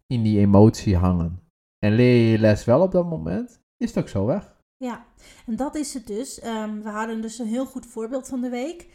in 0.05 0.23
die 0.23 0.39
emotie 0.39 0.95
hangen. 0.95 1.39
En 1.85 1.93
leer 1.93 2.23
je 2.23 2.31
je 2.31 2.39
les 2.39 2.65
wel 2.65 2.81
op 2.81 2.91
dat 2.91 3.05
moment, 3.09 3.61
is 3.77 3.89
het 3.89 4.03
ook 4.03 4.09
zo 4.09 4.25
weg. 4.25 4.56
Ja, 4.77 5.05
en 5.45 5.55
dat 5.55 5.75
is 5.75 5.93
het 5.93 6.07
dus. 6.07 6.39
Ehm, 6.39 6.81
we 6.81 6.89
hadden 6.89 7.21
dus 7.21 7.39
een 7.39 7.47
heel 7.47 7.65
goed 7.65 7.85
voorbeeld 7.85 8.27
van 8.27 8.41
de 8.41 8.49
week. 8.49 8.87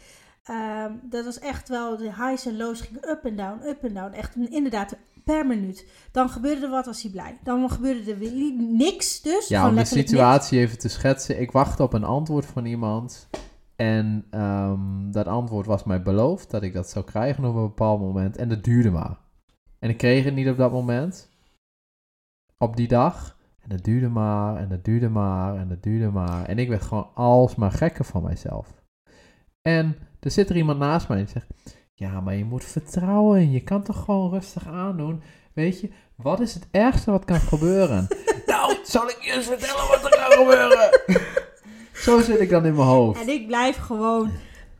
Ehm, 0.43 0.91
dat 1.01 1.25
was 1.25 1.39
echt 1.39 1.69
wel, 1.69 1.97
de 1.97 2.03
highs 2.03 2.45
en 2.45 2.57
lows 2.57 2.81
gingen 2.81 3.09
up 3.09 3.25
en 3.25 3.35
down, 3.35 3.67
up 3.67 3.83
en 3.83 3.93
down. 3.93 4.13
Echt 4.13 4.35
inderdaad 4.35 4.95
per 5.23 5.47
minuut. 5.47 5.87
Dan 6.11 6.29
gebeurde 6.29 6.61
er 6.65 6.69
wat, 6.69 6.85
was 6.85 7.01
hij 7.01 7.11
blij. 7.11 7.39
Dan 7.43 7.69
gebeurde 7.69 8.11
er 8.11 8.17
weer 8.17 8.53
niks 8.57 9.21
dus. 9.21 9.47
Ja, 9.47 9.67
om 9.67 9.75
de 9.75 9.85
situatie 9.85 10.59
even 10.59 10.77
te 10.77 10.89
schetsen. 10.89 11.41
Ik 11.41 11.51
wachtte 11.51 11.83
op 11.83 11.93
een 11.93 12.03
antwoord 12.03 12.45
van 12.45 12.65
iemand. 12.65 13.29
En 13.75 14.25
ehm, 14.29 15.11
dat 15.11 15.27
antwoord 15.27 15.65
was 15.65 15.83
mij 15.83 16.01
beloofd 16.01 16.51
dat 16.51 16.63
ik 16.63 16.73
dat 16.73 16.89
zou 16.89 17.05
krijgen 17.05 17.45
op 17.45 17.55
een 17.55 17.61
bepaald 17.61 17.99
moment. 17.99 18.37
En 18.37 18.49
dat 18.49 18.63
duurde 18.63 18.91
maar. 18.91 19.17
En 19.79 19.89
ik 19.89 19.97
kreeg 19.97 20.23
het 20.23 20.35
niet 20.35 20.49
op 20.49 20.57
dat 20.57 20.71
moment. 20.71 21.29
Op 22.57 22.75
die 22.75 22.87
dag. 22.87 23.37
En 23.63 23.69
dat 23.69 23.83
duurde 23.83 24.09
maar, 24.09 24.55
en 24.55 24.69
dat 24.69 24.83
duurde 24.83 25.09
maar, 25.09 25.55
en 25.55 25.67
dat 25.67 25.83
duurde 25.83 26.09
maar. 26.09 26.45
En 26.45 26.59
ik 26.59 26.69
werd 26.69 26.81
gewoon 26.81 27.09
alsmaar 27.13 27.71
gekker 27.71 28.05
van 28.05 28.23
mijzelf. 28.23 28.73
En 29.61 29.95
er 30.19 30.31
zit 30.31 30.49
er 30.49 30.55
iemand 30.55 30.79
naast 30.79 31.07
mij 31.07 31.17
en 31.17 31.23
die 31.23 31.33
zegt... 31.33 31.47
Ja, 31.93 32.21
maar 32.21 32.35
je 32.35 32.45
moet 32.45 32.63
vertrouwen. 32.63 33.51
Je 33.51 33.63
kan 33.63 33.83
toch 33.83 34.03
gewoon 34.03 34.31
rustig 34.31 34.67
aandoen. 34.67 35.21
Weet 35.53 35.79
je, 35.79 35.89
wat 36.15 36.39
is 36.39 36.53
het 36.53 36.67
ergste 36.71 37.11
wat 37.11 37.25
kan 37.25 37.39
gebeuren? 37.39 38.07
nou, 38.45 38.75
zal 38.83 39.09
ik 39.09 39.17
je 39.21 39.31
eens 39.31 39.45
vertellen 39.45 39.87
wat 39.87 40.03
er 40.03 40.09
kan 40.09 40.31
gebeuren? 40.31 40.99
Zo 42.03 42.21
zit 42.21 42.39
ik 42.39 42.49
dan 42.49 42.65
in 42.65 42.75
mijn 42.75 42.87
hoofd. 42.87 43.21
En 43.21 43.29
ik 43.29 43.47
blijf 43.47 43.77
gewoon 43.77 44.31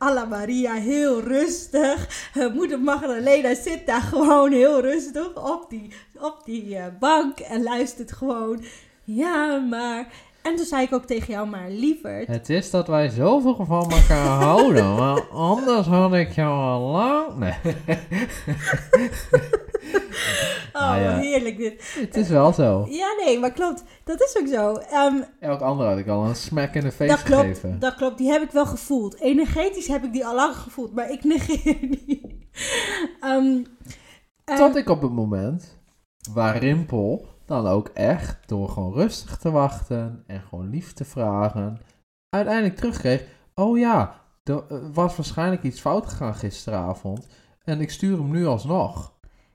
Alla 0.04 0.24
Maria 0.24 0.74
heel 0.74 1.20
rustig. 1.20 2.28
Uh, 2.34 2.54
moeder 2.54 2.80
Magdalena 2.80 3.54
zit 3.54 3.86
daar 3.86 4.00
gewoon 4.00 4.52
heel 4.52 4.80
rustig 4.80 5.52
op 5.52 5.66
die, 5.68 5.92
op 6.20 6.40
die 6.44 6.68
uh, 6.68 6.84
bank 7.00 7.38
en 7.38 7.62
luistert 7.62 8.12
gewoon. 8.12 8.64
Ja, 9.04 9.56
maar 9.56 10.06
en 10.42 10.56
toen 10.56 10.66
zei 10.66 10.82
ik 10.82 10.92
ook 10.92 11.04
tegen 11.04 11.34
jou, 11.34 11.48
maar 11.48 11.70
liever. 11.70 12.24
Het 12.26 12.48
is 12.48 12.70
dat 12.70 12.86
wij 12.86 13.08
zoveel 13.08 13.64
van 13.66 13.90
elkaar 13.90 14.42
houden, 14.44 14.94
maar 14.94 15.22
anders 15.30 15.86
had 15.86 16.14
ik 16.14 16.32
jou 16.32 16.58
al 16.58 16.80
lang. 16.80 17.36
Nee. 17.36 17.54
oh, 20.74 20.94
ja. 21.00 21.18
heerlijk 21.18 21.56
dit. 21.56 21.94
Het 21.98 22.16
is 22.16 22.28
wel 22.28 22.52
zo. 22.52 22.86
Ja, 22.88 23.14
nee, 23.24 23.38
maar 23.38 23.52
klopt. 23.52 23.84
Dat 24.04 24.20
is 24.20 24.36
ook 24.40 24.46
zo. 24.46 24.82
Um, 24.96 25.24
Elk 25.40 25.60
ander 25.60 25.86
had 25.86 25.98
ik 25.98 26.08
al 26.08 26.24
een 26.24 26.36
smack 26.36 26.74
in 26.74 26.82
de 26.82 26.92
face 26.92 27.10
dat 27.10 27.22
klopt, 27.22 27.42
gegeven. 27.42 27.78
Dat 27.78 27.94
klopt, 27.94 28.18
die 28.18 28.30
heb 28.30 28.42
ik 28.42 28.50
wel 28.50 28.66
gevoeld. 28.66 29.20
Energetisch 29.20 29.88
heb 29.88 30.04
ik 30.04 30.12
die 30.12 30.26
al 30.26 30.34
lang 30.34 30.56
gevoeld, 30.56 30.94
maar 30.94 31.10
ik 31.10 31.24
negeer 31.24 31.80
die. 31.80 32.48
Um, 33.24 33.66
Tot 34.44 34.76
ik 34.76 34.88
op 34.88 35.02
het 35.02 35.12
moment 35.12 35.78
waar 36.32 36.56
Rimpel 36.56 37.26
dan 37.46 37.66
ook 37.66 37.88
echt 37.88 38.48
door 38.48 38.68
gewoon 38.68 38.92
rustig 38.92 39.36
te 39.36 39.50
wachten 39.50 40.24
en 40.26 40.40
gewoon 40.40 40.70
lief 40.70 40.92
te 40.92 41.04
vragen, 41.04 41.80
uiteindelijk 42.28 42.76
terugkreeg: 42.76 43.24
Oh 43.54 43.78
ja, 43.78 44.20
er 44.44 44.92
was 44.92 45.16
waarschijnlijk 45.16 45.62
iets 45.62 45.80
fout 45.80 46.06
gegaan 46.06 46.34
gisteravond 46.34 47.26
en 47.64 47.80
ik 47.80 47.90
stuur 47.90 48.18
hem 48.18 48.30
nu 48.30 48.46
alsnog. 48.46 49.12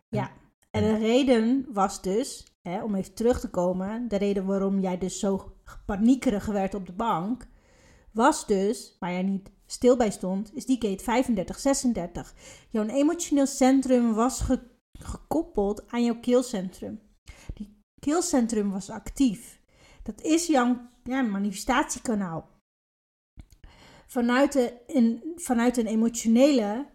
Ja, 0.10 0.30
en 0.72 0.84
de 0.84 0.98
reden 0.98 1.66
was 1.70 2.02
dus, 2.02 2.46
hè, 2.62 2.84
om 2.84 2.96
even 2.96 3.14
terug 3.14 3.40
te 3.40 3.50
komen, 3.50 4.08
de 4.08 4.16
reden 4.16 4.46
waarom 4.46 4.80
jij 4.80 4.98
dus 4.98 5.20
zo 5.20 5.56
paniekerig 5.86 6.46
werd 6.46 6.74
op 6.74 6.86
de 6.86 6.94
bank, 6.94 7.48
was 8.12 8.48
dus, 8.48 8.96
waar 9.00 9.12
jij 9.12 9.24
niet 9.24 9.52
stil 9.66 9.98
bij 9.98 10.12
stond, 10.12 10.52
is 10.54 10.66
die 10.66 10.82
gate 10.82 11.04
3536. 11.04 12.34
Jouw 12.70 12.86
emotioneel 12.86 13.48
centrum 13.48 14.14
was 14.14 14.42
gekoppeld 15.00 15.92
aan 15.92 16.04
jouw 16.04 16.20
keelcentrum 16.20 17.00
keelcentrum 18.00 18.72
was 18.72 18.90
actief. 18.90 19.62
Dat 20.04 20.22
is 20.22 20.48
jouw 20.48 20.90
ja, 21.04 21.22
manifestatiekanaal. 21.22 22.50
Vanuit, 24.08 24.54
de, 24.54 24.74
in, 24.88 25.34
vanuit 25.36 25.78
een 25.78 25.88
emotionele 25.88 26.88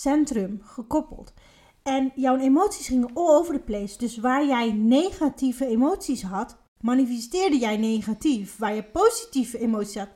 centrum 0.00 0.60
gekoppeld. 0.62 1.34
En 1.82 2.12
jouw 2.14 2.36
emoties 2.36 2.86
gingen 2.86 3.10
all 3.14 3.36
over 3.36 3.54
the 3.54 3.60
place. 3.60 3.98
Dus 3.98 4.18
waar 4.18 4.46
jij 4.46 4.72
negatieve 4.72 5.66
emoties 5.66 6.22
had, 6.22 6.56
manifesteerde 6.80 7.58
jij 7.58 7.76
negatief. 7.76 8.58
Waar 8.58 8.74
je 8.74 8.82
positieve 8.82 9.58
emoties 9.58 9.96
had, 9.96 10.08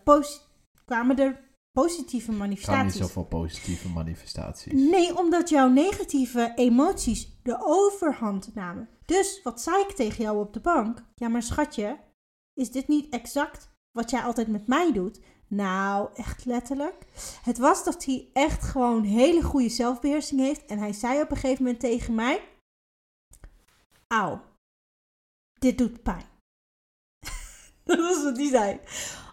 kwamen 0.84 1.18
er 1.18 1.40
positieve 1.72 2.32
manifestaties. 2.32 2.94
niet 2.94 3.02
zoveel 3.02 3.24
positieve 3.24 3.88
manifestaties. 3.88 4.72
Nee, 4.72 5.18
omdat 5.18 5.48
jouw 5.48 5.68
negatieve 5.68 6.52
emoties 6.54 7.38
de 7.42 7.58
overhand 7.60 8.54
namen. 8.54 8.88
Dus 9.04 9.40
wat 9.42 9.60
zei 9.60 9.82
ik 9.82 9.94
tegen 9.94 10.24
jou 10.24 10.38
op 10.38 10.52
de 10.52 10.60
bank? 10.60 11.04
Ja, 11.14 11.28
maar 11.28 11.42
schatje, 11.42 11.98
is 12.54 12.70
dit 12.70 12.88
niet 12.88 13.12
exact 13.12 13.70
wat 13.90 14.10
jij 14.10 14.22
altijd 14.22 14.48
met 14.48 14.66
mij 14.66 14.92
doet? 14.92 15.20
Nou, 15.54 16.08
echt 16.14 16.44
letterlijk. 16.44 17.04
Het 17.42 17.58
was 17.58 17.84
dat 17.84 18.04
hij 18.04 18.28
echt 18.32 18.64
gewoon 18.64 19.02
hele 19.02 19.42
goede 19.42 19.68
zelfbeheersing 19.68 20.40
heeft. 20.40 20.64
En 20.64 20.78
hij 20.78 20.92
zei 20.92 21.20
op 21.20 21.30
een 21.30 21.36
gegeven 21.36 21.64
moment 21.64 21.80
tegen 21.80 22.14
mij: 22.14 22.48
Auw, 24.06 24.40
dit 25.58 25.78
doet 25.78 26.02
pijn. 26.02 26.26
dat 27.84 27.98
was 27.98 28.22
wat 28.22 28.36
hij 28.36 28.48
zei 28.48 28.80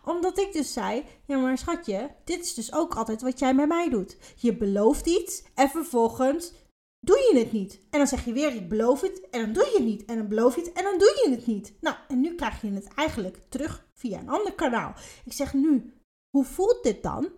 omdat 0.05 0.39
ik 0.39 0.53
dus 0.53 0.73
zei, 0.73 1.03
ja 1.25 1.37
maar 1.37 1.57
schatje, 1.57 2.15
dit 2.23 2.43
is 2.43 2.53
dus 2.53 2.73
ook 2.73 2.95
altijd 2.95 3.21
wat 3.21 3.39
jij 3.39 3.53
met 3.53 3.67
mij 3.67 3.89
doet. 3.89 4.17
Je 4.35 4.55
belooft 4.57 5.07
iets 5.07 5.43
en 5.55 5.69
vervolgens 5.69 6.53
doe 6.99 7.17
je 7.17 7.39
het 7.39 7.51
niet. 7.51 7.79
En 7.89 7.97
dan 7.97 8.07
zeg 8.07 8.25
je 8.25 8.33
weer, 8.33 8.55
ik 8.55 8.69
beloof 8.69 9.01
het 9.01 9.29
en 9.29 9.41
dan 9.41 9.53
doe 9.53 9.65
je 9.65 9.77
het 9.77 9.85
niet. 9.85 10.05
En 10.05 10.17
dan 10.17 10.27
beloof 10.27 10.55
je 10.55 10.61
het 10.61 10.73
en 10.73 10.83
dan 10.83 10.97
doe 10.97 11.21
je 11.23 11.31
het 11.31 11.45
niet. 11.45 11.73
Nou, 11.81 11.95
en 12.07 12.19
nu 12.19 12.35
krijg 12.35 12.61
je 12.61 12.71
het 12.71 12.87
eigenlijk 12.95 13.39
terug 13.49 13.87
via 13.93 14.19
een 14.19 14.29
ander 14.29 14.53
kanaal. 14.53 14.93
Ik 15.25 15.33
zeg 15.33 15.53
nu, 15.53 15.93
hoe 16.31 16.45
voelt 16.45 16.83
dit 16.83 17.03
dan? 17.03 17.31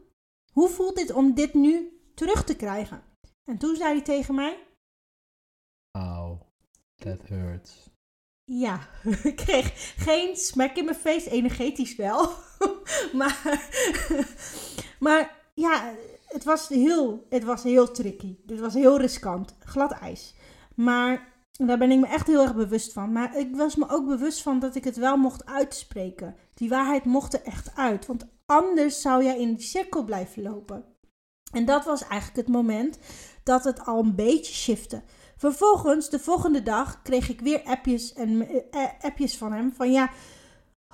Hoe 0.52 0.70
voelt 0.70 0.96
dit 0.96 1.12
om 1.12 1.34
dit 1.34 1.54
nu 1.54 2.02
terug 2.16 2.44
te 2.44 2.56
krijgen? 2.56 3.04
En 3.44 3.58
toen 3.58 3.76
zei 3.76 3.92
hij 3.92 4.02
tegen 4.02 4.36
mij... 4.36 4.68
Ow, 5.92 6.42
that 6.96 7.22
hurts. 7.28 7.92
Ja, 8.44 8.88
ik 9.24 9.36
kreeg 9.36 9.94
geen 9.98 10.36
smack 10.36 10.76
in 10.76 10.86
mijn 10.86 10.98
face, 10.98 11.30
energetisch 11.30 11.96
wel. 11.96 12.30
maar, 13.20 13.70
maar 15.00 15.50
ja, 15.54 15.94
het 16.28 16.44
was, 16.44 16.68
heel, 16.68 17.26
het 17.30 17.44
was 17.44 17.64
heel 17.64 17.92
tricky. 17.92 18.38
Het 18.46 18.60
was 18.60 18.74
heel 18.74 19.00
riskant. 19.00 19.56
Glad 19.60 19.92
ijs. 19.92 20.36
Maar 20.76 21.34
daar 21.52 21.78
ben 21.78 21.92
ik 21.92 22.00
me 22.00 22.08
echt 22.08 22.28
heel 22.28 22.42
erg 22.42 22.56
bewust 22.56 22.94
van. 22.94 23.12
Maar 23.12 23.38
ik 23.38 23.56
was 23.56 23.76
me 23.76 23.90
ook 23.90 24.08
bewust 24.08 24.42
van 24.42 24.60
dat 24.60 24.76
ik 24.76 24.84
het 24.84 24.96
wel 24.96 25.18
mocht 25.18 25.46
uitspreken. 25.46 26.36
Die 26.54 26.70
waarheid 26.70 27.06
mocht 27.06 27.34
er 27.34 27.44
echt 27.44 27.76
uit. 27.76 28.06
Want 28.06 28.28
anders 28.46 29.02
zou 29.02 29.24
jij 29.24 29.40
in 29.40 29.54
die 29.54 29.66
cirkel 29.66 30.04
blijven 30.04 30.44
lopen. 30.44 30.86
En 31.52 31.66
dat 31.66 31.86
was 31.86 32.02
eigenlijk 32.02 32.48
het 32.48 32.56
moment 32.56 32.98
dat 33.44 33.64
het 33.64 33.86
al 33.86 34.00
een 34.00 34.16
beetje 34.16 34.54
shifte. 34.54 35.02
Vervolgens, 35.38 36.10
de 36.10 36.20
volgende 36.20 36.64
dag, 36.64 37.02
kreeg 37.02 37.30
ik 37.30 37.40
weer 37.40 37.64
appjes, 37.64 38.14
en, 38.14 38.48
eh, 38.72 38.88
appjes 39.02 39.38
van 39.38 39.52
hem. 39.52 39.74
Van 39.74 39.92
ja, 39.92 40.12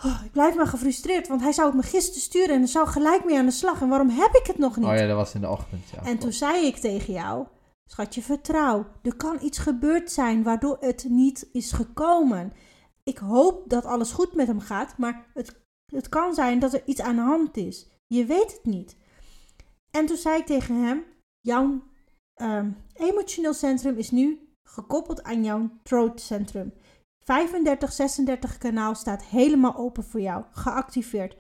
oh, 0.04 0.22
ik 0.26 0.32
blijf 0.32 0.56
maar 0.56 0.68
gefrustreerd. 0.68 1.28
Want 1.28 1.42
hij 1.42 1.52
zou 1.52 1.68
het 1.68 1.76
me 1.76 1.84
gisteren 1.84 2.22
sturen 2.22 2.56
en 2.56 2.62
er 2.62 2.68
zou 2.68 2.88
gelijk 2.88 3.26
mee 3.26 3.38
aan 3.38 3.46
de 3.46 3.52
slag. 3.52 3.82
En 3.82 3.90
waarom 3.90 4.10
heb 4.10 4.34
ik 4.34 4.48
het 4.48 4.58
nog 4.58 4.78
niet? 4.78 4.86
Oh 4.86 4.96
ja, 4.96 5.08
dat 5.08 5.16
was 5.16 5.34
in 5.34 5.42
de 5.42 5.50
ochtend, 5.50 5.90
ja. 5.90 6.04
En 6.04 6.18
toen 6.18 6.34
zei 6.34 6.66
ik 6.66 6.76
tegen 6.76 7.14
jou, 7.14 7.46
schatje, 7.86 8.22
vertrouw. 8.22 8.86
Er 9.02 9.16
kan 9.16 9.38
iets 9.42 9.58
gebeurd 9.58 10.12
zijn 10.12 10.44
waardoor 10.44 10.78
het 10.80 11.06
niet 11.10 11.50
is 11.52 11.72
gekomen. 11.72 12.54
Ik 13.04 13.18
hoop 13.18 13.70
dat 13.70 13.86
alles 13.86 14.12
goed 14.12 14.36
met 14.36 14.48
hem 14.48 14.60
gaat, 14.60 14.98
maar 14.98 15.26
het, 15.34 15.68
het 15.92 16.10
kan 16.10 16.34
zijn 16.34 16.60
dat 16.60 16.74
er 16.74 16.82
iets 16.86 17.02
aan 17.02 17.16
de 17.16 17.22
hand 17.22 17.58
is. 17.58 17.88
Je 18.08 18.26
weet 18.26 18.52
het 18.52 18.66
niet. 18.66 18.98
En 19.92 20.06
toen 20.06 20.18
zei 20.18 20.40
ik 20.40 20.46
tegen 20.46 20.76
hem, 20.76 21.04
jouw 21.40 21.84
um, 22.42 22.78
emotioneel 22.94 23.54
centrum 23.54 23.98
is 23.98 24.12
nu 24.12 24.50
gekoppeld 24.64 25.24
aan 25.24 25.44
jouw 25.44 25.70
throat 25.84 26.22
centrum. 26.22 26.74
3536 27.24 28.58
kanaal 28.58 28.96
staat 28.96 29.24
helemaal 29.24 29.76
open 29.76 30.04
voor 30.04 30.22
jou, 30.22 30.44
geactiveerd. 30.52 31.36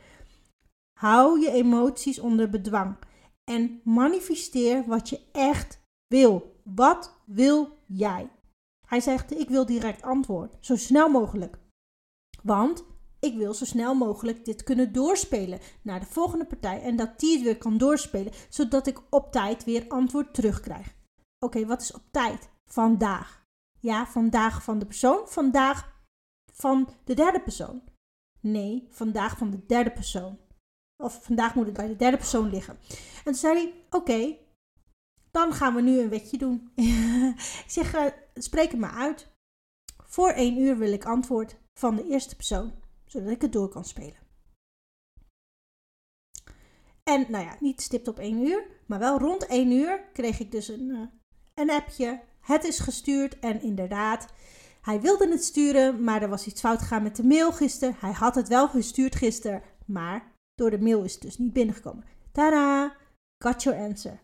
Hou 0.99 1.39
je 1.39 1.51
emoties 1.51 2.19
onder 2.19 2.49
bedwang 2.49 2.95
en 3.43 3.81
manifesteer 3.83 4.83
wat 4.87 5.09
je 5.09 5.21
echt 5.31 5.81
wil. 6.07 6.61
Wat 6.63 7.21
wil 7.25 7.77
jij? 7.85 8.29
Hij 8.87 8.99
zegt: 8.99 9.39
Ik 9.39 9.49
wil 9.49 9.65
direct 9.65 10.01
antwoord, 10.01 10.57
zo 10.59 10.75
snel 10.75 11.09
mogelijk. 11.09 11.57
Want 12.43 12.85
ik 13.19 13.35
wil 13.37 13.53
zo 13.53 13.65
snel 13.65 13.95
mogelijk 13.95 14.45
dit 14.45 14.63
kunnen 14.63 14.91
doorspelen 14.93 15.59
naar 15.81 15.99
de 15.99 16.05
volgende 16.05 16.45
partij 16.45 16.81
en 16.81 16.95
dat 16.95 17.19
die 17.19 17.33
het 17.33 17.43
weer 17.43 17.57
kan 17.57 17.77
doorspelen, 17.77 18.33
zodat 18.49 18.87
ik 18.87 19.01
op 19.09 19.31
tijd 19.31 19.63
weer 19.63 19.85
antwoord 19.87 20.33
terugkrijg. 20.33 20.95
Oké, 21.39 21.65
wat 21.65 21.81
is 21.81 21.93
op 21.93 22.03
tijd? 22.11 22.49
Vandaag. 22.65 23.47
Ja, 23.79 24.05
vandaag 24.05 24.63
van 24.63 24.79
de 24.79 24.85
persoon, 24.85 25.27
vandaag 25.27 25.97
van 26.53 26.89
de 27.03 27.13
derde 27.13 27.41
persoon. 27.41 27.81
Nee, 28.39 28.87
vandaag 28.89 29.37
van 29.37 29.49
de 29.49 29.65
derde 29.65 29.91
persoon. 29.91 30.37
Of 31.03 31.23
vandaag 31.23 31.55
moet 31.55 31.65
het 31.65 31.75
bij 31.75 31.87
de 31.87 31.95
derde 31.95 32.17
persoon 32.17 32.49
liggen. 32.49 32.77
En 33.15 33.23
toen 33.23 33.35
zei 33.35 33.57
hij: 33.57 33.73
Oké, 33.89 34.37
dan 35.31 35.53
gaan 35.53 35.75
we 35.75 35.81
nu 35.81 35.99
een 35.99 36.09
wetje 36.09 36.37
doen. 36.37 36.71
ik 37.65 37.65
zeg: 37.67 37.95
uh, 37.95 38.05
Spreek 38.33 38.71
het 38.71 38.79
maar 38.79 38.95
uit. 38.95 39.27
Voor 40.05 40.29
één 40.29 40.57
uur 40.57 40.77
wil 40.77 40.93
ik 40.93 41.05
antwoord 41.05 41.57
van 41.79 41.95
de 41.95 42.07
eerste 42.07 42.35
persoon 42.35 42.73
zodat 43.09 43.29
ik 43.31 43.41
het 43.41 43.53
door 43.53 43.69
kan 43.69 43.85
spelen. 43.85 44.27
En 47.03 47.25
nou 47.29 47.45
ja, 47.45 47.55
niet 47.59 47.81
stipt 47.81 48.07
op 48.07 48.19
1 48.19 48.47
uur, 48.47 48.67
maar 48.85 48.99
wel 48.99 49.19
rond 49.19 49.45
1 49.45 49.71
uur 49.71 50.09
kreeg 50.13 50.39
ik 50.39 50.51
dus 50.51 50.67
een, 50.67 50.89
uh, 50.89 50.99
een 51.53 51.69
appje. 51.69 52.21
Het 52.39 52.63
is 52.63 52.79
gestuurd 52.79 53.39
en 53.39 53.61
inderdaad, 53.61 54.27
hij 54.81 55.01
wilde 55.01 55.29
het 55.29 55.43
sturen, 55.43 56.03
maar 56.03 56.21
er 56.21 56.29
was 56.29 56.47
iets 56.47 56.61
fout 56.61 56.79
gegaan 56.79 57.03
met 57.03 57.15
de 57.15 57.23
mail 57.23 57.51
gisteren. 57.51 57.95
Hij 57.99 58.11
had 58.11 58.35
het 58.35 58.47
wel 58.47 58.67
gestuurd 58.67 59.15
gisteren, 59.15 59.61
maar 59.85 60.31
door 60.55 60.69
de 60.69 60.79
mail 60.79 61.03
is 61.03 61.13
het 61.13 61.21
dus 61.21 61.37
niet 61.37 61.53
binnengekomen. 61.53 62.03
Tada! 62.31 62.95
Got 63.43 63.63
your 63.63 63.79
answer. 63.79 64.19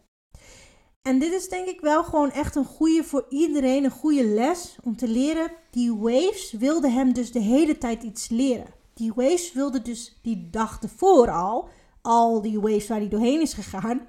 En 1.07 1.19
dit 1.19 1.33
is 1.33 1.49
denk 1.49 1.67
ik 1.67 1.81
wel 1.81 2.03
gewoon 2.03 2.31
echt 2.31 2.55
een 2.55 2.65
goede 2.65 3.03
voor 3.03 3.25
iedereen, 3.29 3.83
een 3.83 3.91
goede 3.91 4.23
les 4.23 4.77
om 4.83 4.95
te 4.95 5.07
leren. 5.07 5.51
Die 5.71 5.95
waves 5.95 6.51
wilden 6.51 6.93
hem 6.93 7.13
dus 7.13 7.31
de 7.31 7.39
hele 7.39 7.77
tijd 7.77 8.03
iets 8.03 8.29
leren. 8.29 8.73
Die 8.93 9.13
waves 9.13 9.53
wilden 9.53 9.83
dus 9.83 10.19
die 10.21 10.49
dag 10.49 10.81
ervoor 10.81 11.31
al, 11.31 11.69
al 12.01 12.41
die 12.41 12.59
waves 12.59 12.87
waar 12.87 12.99
hij 12.99 13.09
doorheen 13.09 13.41
is 13.41 13.53
gegaan, 13.53 14.07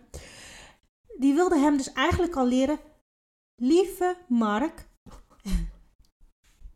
die 1.19 1.35
wilde 1.35 1.59
hem 1.59 1.77
dus 1.77 1.93
eigenlijk 1.93 2.37
al 2.37 2.47
leren, 2.47 2.79
lieve 3.55 4.17
Mark, 4.29 4.89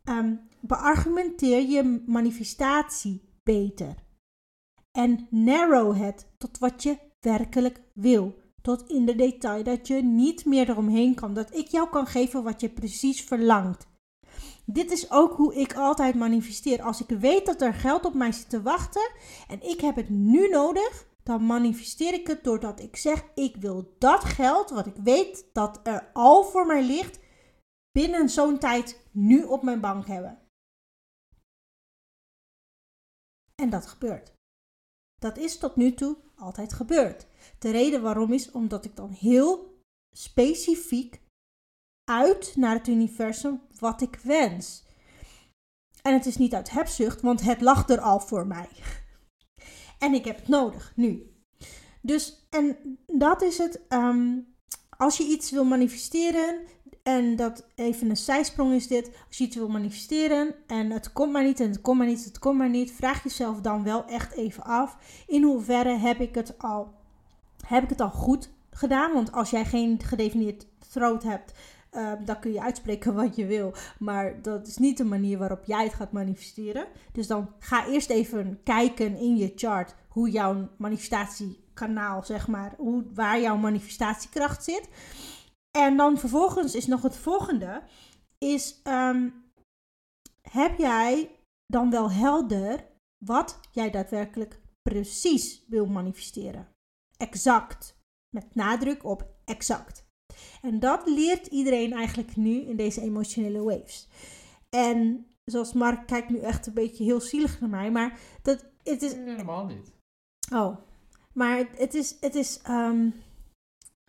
ehm, 0.03 0.35
beargumenteer 0.59 1.69
je 1.69 2.03
manifestatie 2.05 3.21
beter. 3.43 3.95
En 4.91 5.27
narrow 5.29 5.97
het 5.97 6.27
tot 6.37 6.57
wat 6.57 6.83
je 6.83 6.97
werkelijk 7.19 7.81
wil. 7.93 8.40
Tot 8.61 8.89
in 8.89 9.05
de 9.05 9.15
detail 9.15 9.63
dat 9.63 9.87
je 9.87 10.03
niet 10.03 10.45
meer 10.45 10.69
eromheen 10.69 11.15
kan. 11.15 11.33
Dat 11.33 11.55
ik 11.55 11.67
jou 11.67 11.89
kan 11.89 12.07
geven 12.07 12.43
wat 12.43 12.61
je 12.61 12.69
precies 12.69 13.23
verlangt. 13.23 13.87
Dit 14.65 14.91
is 14.91 15.11
ook 15.11 15.33
hoe 15.33 15.55
ik 15.55 15.75
altijd 15.75 16.15
manifesteer. 16.15 16.81
Als 16.81 17.01
ik 17.01 17.19
weet 17.19 17.45
dat 17.45 17.61
er 17.61 17.73
geld 17.73 18.05
op 18.05 18.13
mij 18.13 18.31
zit 18.31 18.49
te 18.49 18.61
wachten 18.61 19.11
en 19.47 19.61
ik 19.61 19.81
heb 19.81 19.95
het 19.95 20.09
nu 20.09 20.49
nodig, 20.49 21.07
dan 21.23 21.45
manifesteer 21.45 22.13
ik 22.13 22.27
het 22.27 22.43
doordat 22.43 22.79
ik 22.79 22.95
zeg: 22.95 23.23
ik 23.35 23.55
wil 23.55 23.95
dat 23.99 24.23
geld, 24.23 24.69
wat 24.69 24.85
ik 24.85 24.95
weet 24.95 25.45
dat 25.53 25.79
er 25.83 26.09
al 26.13 26.43
voor 26.43 26.65
mij 26.65 26.83
ligt, 26.83 27.19
binnen 27.91 28.29
zo'n 28.29 28.59
tijd 28.59 29.09
nu 29.11 29.43
op 29.43 29.63
mijn 29.63 29.81
bank 29.81 30.07
hebben. 30.07 30.39
En 33.55 33.69
dat 33.69 33.87
gebeurt. 33.87 34.40
Dat 35.21 35.37
is 35.37 35.57
tot 35.57 35.75
nu 35.75 35.93
toe 35.93 36.17
altijd 36.35 36.73
gebeurd. 36.73 37.27
De 37.59 37.71
reden 37.71 38.01
waarom 38.01 38.33
is 38.33 38.51
omdat 38.51 38.85
ik 38.85 38.95
dan 38.95 39.09
heel 39.09 39.79
specifiek 40.15 41.21
uit 42.03 42.53
naar 42.55 42.75
het 42.75 42.87
universum 42.87 43.61
wat 43.79 44.01
ik 44.01 44.19
wens. 44.23 44.83
En 46.01 46.13
het 46.13 46.25
is 46.25 46.37
niet 46.37 46.53
uit 46.53 46.69
hebzucht, 46.69 47.21
want 47.21 47.41
het 47.41 47.61
lag 47.61 47.89
er 47.89 47.99
al 47.99 48.19
voor 48.19 48.47
mij. 48.47 48.69
En 49.99 50.13
ik 50.13 50.25
heb 50.25 50.35
het 50.35 50.47
nodig 50.47 50.93
nu. 50.95 51.35
Dus, 52.01 52.47
en 52.49 52.97
dat 53.05 53.41
is 53.41 53.57
het. 53.57 53.87
Ehm, 53.87 54.39
als 54.97 55.17
je 55.17 55.23
iets 55.23 55.51
wil 55.51 55.63
manifesteren, 55.63 56.67
en 57.03 57.35
dat 57.35 57.65
even 57.75 58.09
een 58.09 58.17
zijsprong 58.17 58.73
is 58.73 58.87
dit. 58.87 59.11
Als 59.27 59.37
je 59.37 59.43
iets 59.43 59.55
wil 59.55 59.67
manifesteren 59.67 60.55
en 60.67 60.91
het 60.91 61.13
komt 61.13 61.31
maar 61.31 61.43
niet 61.43 61.59
en 61.59 61.67
het 61.67 61.81
komt 61.81 61.97
maar 61.97 62.07
niet, 62.07 62.25
het 62.25 62.39
komt 62.39 62.57
maar 62.57 62.69
niet. 62.69 62.91
Vraag 62.91 63.23
jezelf 63.23 63.61
dan 63.61 63.83
wel 63.83 64.05
echt 64.05 64.33
even 64.33 64.63
af. 64.63 64.97
In 65.27 65.43
hoeverre 65.43 65.97
heb 65.97 66.19
ik 66.19 66.35
het 66.35 66.53
al, 66.57 66.93
heb 67.65 67.83
ik 67.83 67.89
het 67.89 68.01
al 68.01 68.09
goed 68.09 68.49
gedaan? 68.69 69.13
Want 69.13 69.31
als 69.31 69.49
jij 69.49 69.65
geen 69.65 69.99
gedefinieerd 70.03 70.65
throat 70.89 71.23
hebt, 71.23 71.53
uh, 71.93 72.11
dan 72.25 72.39
kun 72.39 72.53
je 72.53 72.61
uitspreken 72.61 73.13
wat 73.13 73.35
je 73.35 73.45
wil. 73.45 73.73
Maar 73.99 74.41
dat 74.41 74.67
is 74.67 74.77
niet 74.77 74.97
de 74.97 75.03
manier 75.03 75.37
waarop 75.37 75.63
jij 75.65 75.83
het 75.83 75.93
gaat 75.93 76.11
manifesteren. 76.11 76.85
Dus 77.11 77.27
dan 77.27 77.49
ga 77.59 77.87
eerst 77.87 78.09
even 78.09 78.59
kijken 78.63 79.17
in 79.17 79.37
je 79.37 79.51
chart 79.55 79.95
hoe 80.07 80.29
jouw 80.29 80.69
manifestatiekanaal, 80.77 82.23
zeg 82.23 82.47
maar, 82.47 82.73
hoe, 82.77 83.03
waar 83.13 83.41
jouw 83.41 83.57
manifestatiekracht 83.57 84.63
zit. 84.63 84.87
En 85.71 85.97
dan 85.97 86.17
vervolgens 86.17 86.75
is 86.75 86.87
nog 86.87 87.01
het 87.01 87.17
volgende: 87.17 87.83
is 88.37 88.79
ehm, 88.83 89.29
heb 90.41 90.77
jij 90.77 91.35
dan 91.65 91.89
wel 91.89 92.11
helder 92.11 92.85
wat 93.25 93.59
jij 93.71 93.89
daadwerkelijk 93.89 94.61
precies 94.81 95.65
wil 95.67 95.85
manifesteren? 95.85 96.67
Exact. 97.17 97.99
Met 98.35 98.55
nadruk 98.55 99.03
op 99.05 99.25
exact. 99.45 100.05
En 100.61 100.79
dat 100.79 101.07
leert 101.07 101.47
iedereen 101.47 101.93
eigenlijk 101.93 102.35
nu 102.35 102.61
in 102.61 102.75
deze 102.75 103.01
emotionele 103.01 103.63
waves. 103.63 104.07
En 104.69 105.25
zoals 105.45 105.73
Mark 105.73 106.07
kijkt 106.07 106.29
nu 106.29 106.39
echt 106.39 106.67
een 106.67 106.73
beetje 106.73 107.03
heel 107.03 107.21
zielig 107.21 107.59
naar 107.59 107.69
mij, 107.69 107.91
maar 107.91 108.19
dat 108.41 108.65
het 108.83 109.01
is. 109.01 109.13
Helemaal 109.13 109.65
niet. 109.65 109.91
Oh, 110.53 110.77
maar 111.33 111.69
het 111.75 111.93
is, 111.93 112.17
het 112.19 112.35
is, 112.35 112.61
ehm, 112.61 113.09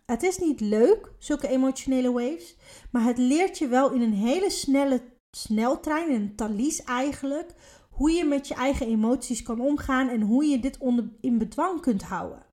het 0.05 0.23
is 0.23 0.37
niet 0.37 0.59
leuk, 0.59 1.13
zulke 1.17 1.47
emotionele 1.47 2.11
waves, 2.11 2.57
maar 2.91 3.03
het 3.03 3.17
leert 3.17 3.57
je 3.57 3.67
wel 3.67 3.91
in 3.91 4.01
een 4.01 4.13
hele 4.13 4.49
snelle 4.49 5.01
sneltrein, 5.37 6.09
in 6.09 6.21
een 6.21 6.35
talies 6.35 6.83
eigenlijk, 6.83 7.53
hoe 7.89 8.11
je 8.11 8.25
met 8.25 8.47
je 8.47 8.53
eigen 8.53 8.87
emoties 8.87 9.43
kan 9.43 9.61
omgaan 9.61 10.09
en 10.09 10.21
hoe 10.21 10.45
je 10.45 10.59
dit 10.59 10.77
onder, 10.77 11.09
in 11.21 11.37
bedwang 11.37 11.81
kunt 11.81 12.03
houden. 12.03 12.45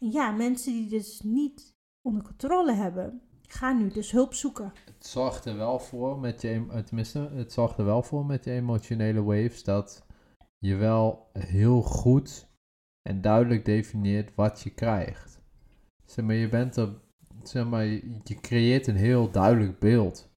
En 0.00 0.10
ja, 0.10 0.30
mensen 0.30 0.72
die 0.72 0.88
dus 0.88 1.20
niet 1.20 1.74
onder 2.02 2.22
controle 2.22 2.72
hebben, 2.72 3.22
gaan 3.46 3.78
nu 3.78 3.88
dus 3.88 4.10
hulp 4.10 4.34
zoeken. 4.34 4.72
Het 4.84 5.06
zorgt 5.06 5.44
er 5.44 5.56
wel 5.56 5.78
voor 5.78 6.18
met 6.18 6.42
je, 6.42 6.82
tenminste, 6.84 7.30
het 7.34 7.52
zorgt 7.52 7.78
er 7.78 7.84
wel 7.84 8.02
voor 8.02 8.26
met 8.26 8.44
je 8.44 8.50
emotionele 8.50 9.22
waves 9.22 9.64
dat 9.64 10.06
je 10.58 10.74
wel 10.74 11.30
heel 11.32 11.82
goed 11.82 12.48
en 13.02 13.20
duidelijk 13.20 13.64
definieert 13.64 14.34
wat 14.34 14.60
je 14.60 14.70
krijgt. 14.70 15.35
Zeg 16.06 16.24
maar, 16.24 16.34
je 16.34 16.48
bent 16.48 16.76
er, 16.76 16.94
zeg 17.42 17.66
maar, 17.66 17.84
je 17.84 18.38
creëert 18.40 18.86
een 18.86 18.96
heel 18.96 19.30
duidelijk 19.30 19.78
beeld 19.78 20.30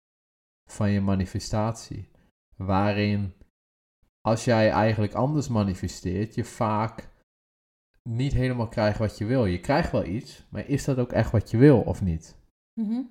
van 0.69 0.89
je 0.89 1.01
manifestatie. 1.01 2.09
Waarin, 2.55 3.33
als 4.21 4.45
jij 4.45 4.69
eigenlijk 4.69 5.13
anders 5.13 5.47
manifesteert, 5.47 6.35
je 6.35 6.43
vaak 6.43 7.09
niet 8.09 8.33
helemaal 8.33 8.67
krijgt 8.67 8.99
wat 8.99 9.17
je 9.17 9.25
wil. 9.25 9.45
Je 9.45 9.59
krijgt 9.59 9.91
wel 9.91 10.05
iets, 10.05 10.45
maar 10.49 10.67
is 10.67 10.85
dat 10.85 10.97
ook 10.97 11.11
echt 11.11 11.31
wat 11.31 11.51
je 11.51 11.57
wil 11.57 11.81
of 11.81 12.01
niet? 12.01 12.35
Mhm. 12.79 13.01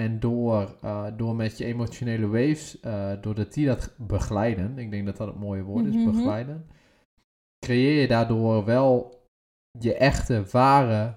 En 0.00 0.20
door, 0.20 0.78
uh, 0.84 1.16
door 1.16 1.36
met 1.36 1.58
je 1.58 1.64
emotionele 1.64 2.26
waves, 2.26 2.80
uh, 2.82 3.22
doordat 3.22 3.52
die 3.52 3.66
dat 3.66 3.94
begeleiden, 3.98 4.78
ik 4.78 4.90
denk 4.90 5.06
dat 5.06 5.16
dat 5.16 5.26
het 5.26 5.36
mooie 5.38 5.62
woord 5.62 5.86
is, 5.86 5.94
Mhm. 5.94 6.04
begeleiden, 6.04 6.66
creëer 7.58 8.00
je 8.00 8.08
daardoor 8.08 8.64
wel 8.64 9.22
je 9.78 9.94
echte, 9.94 10.44
ware, 10.50 11.14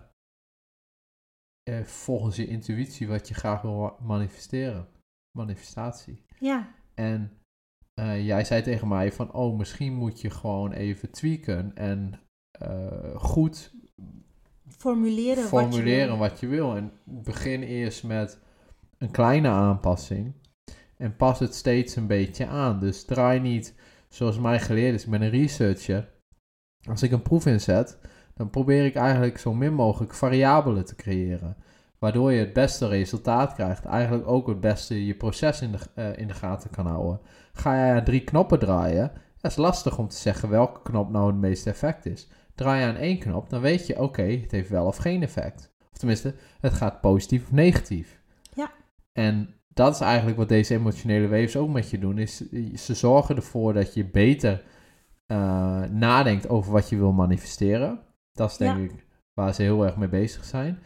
eh, 1.68 1.84
volgens 1.84 2.36
je 2.36 2.48
intuïtie, 2.48 3.08
wat 3.08 3.28
je 3.28 3.34
graag 3.34 3.62
wil 3.62 3.98
manifesteren. 4.02 4.88
Manifestatie. 5.32 6.26
Ja, 6.40 6.76
En 6.94 7.32
eh, 7.94 8.26
jij 8.26 8.44
zei 8.44 8.62
tegen 8.62 8.88
mij 8.88 9.12
van, 9.12 9.34
oh, 9.34 9.58
misschien 9.58 9.94
moet 9.94 10.22
je 10.22 10.30
gewoon 10.30 10.72
even 10.72 11.12
tweaken 11.12 11.76
en 11.76 12.20
eh, 12.52 13.16
goed 13.16 13.74
formuleren, 14.68 15.44
formuleren 15.44 16.18
wat 16.18 16.30
wat 16.30 16.40
je 16.40 16.48
wil. 16.48 16.76
En 16.76 16.92
begin 17.04 17.62
eerst 17.64 18.04
met 18.04 18.40
een 18.98 19.12
kleine 19.12 19.50
aanpassing. 19.50 20.34
En 20.98 21.16
pas 21.16 21.40
het 21.40 21.56
steeds 21.56 21.96
een 21.96 22.08
beetje 22.08 22.46
aan. 22.46 22.80
Dus 22.80 23.06
draai 23.06 23.40
niet 23.40 23.76
zoals 24.10 24.40
mij 24.40 24.60
geleerd 24.60 24.96
is. 24.96 25.04
Ik 25.04 25.10
ben 25.10 25.22
een 25.22 25.30
researcher. 25.30 26.14
Als 26.90 27.04
ik 27.04 27.12
een 27.12 27.22
proef 27.22 27.46
inzet, 27.46 28.00
dan 28.38 28.50
probeer 28.50 28.86
ik 28.86 28.96
eigenlijk 28.96 29.38
zo 29.38 29.54
min 29.54 29.74
mogelijk 29.74 30.14
variabelen 30.14 30.86
te 30.86 30.96
creëren. 30.96 31.58
Waardoor 32.00 32.32
je 32.32 32.40
het 32.40 32.54
beste 32.54 32.88
resultaat 32.88 33.54
krijgt. 33.54 33.86
Eigenlijk 33.86 34.28
ook 34.28 34.48
het 34.48 34.60
beste 34.60 35.06
je 35.06 35.16
proces 35.16 35.62
in 35.62 35.72
de, 35.72 35.78
eh, 35.94 36.18
in 36.18 36.28
de 36.28 36.34
gaten 36.34 36.70
kan 36.70 36.86
houden. 36.86 37.20
Ga 37.54 37.86
je 37.86 37.94
aan 37.94 38.04
drie 38.04 38.24
knoppen 38.24 38.60
draaien, 38.60 39.12
dat 39.38 39.52
is 39.52 39.58
lastig 39.58 39.98
om 39.98 40.08
te 40.08 40.16
zeggen 40.16 40.50
welke 40.50 40.82
knop 40.82 41.10
nou 41.10 41.28
het 41.28 41.36
meeste 41.36 41.70
effect 41.70 42.06
is. 42.06 42.28
Draai 42.56 42.82
je 42.82 42.88
aan 42.88 42.96
één 42.96 43.20
knop, 43.20 43.50
dan 43.50 43.62
weet 43.62 43.88
je, 43.88 44.02
oké, 44.02 44.22
het 44.24 44.52
heeft 44.52 44.70
wel 44.70 44.86
of 44.86 44.98
geen 44.98 45.24
effect. 45.24 45.72
Of 45.92 45.98
tenminste, 45.98 46.36
het 46.60 46.74
gaat 46.74 47.02
positief 47.02 47.44
of 47.44 47.52
negatief. 47.52 48.22
Ja. 48.54 48.72
En 49.14 49.56
dat 49.74 49.94
is 49.94 50.02
eigenlijk 50.02 50.38
wat 50.38 50.50
deze 50.50 50.74
emotionele 50.74 51.28
waves 51.28 51.58
ook 51.58 51.70
met 51.70 51.90
je 51.90 52.00
doen. 52.00 52.18
Is, 52.18 52.52
ze 52.76 52.94
zorgen 52.94 53.36
ervoor 53.36 53.74
dat 53.74 53.94
je 53.94 54.06
beter 54.06 54.64
eh, 55.26 55.82
nadenkt 55.84 56.50
over 56.50 56.72
wat 56.72 56.90
je 56.90 56.98
wil 56.98 57.12
manifesteren. 57.12 58.00
Dat 58.38 58.52
is 58.52 58.58
denk 58.58 58.78
Ja. 58.78 58.84
ik 58.84 59.06
waar 59.34 59.54
ze 59.54 59.62
heel 59.62 59.86
erg 59.86 59.96
mee 59.98 60.10
bezig 60.10 60.44
zijn. 60.46 60.80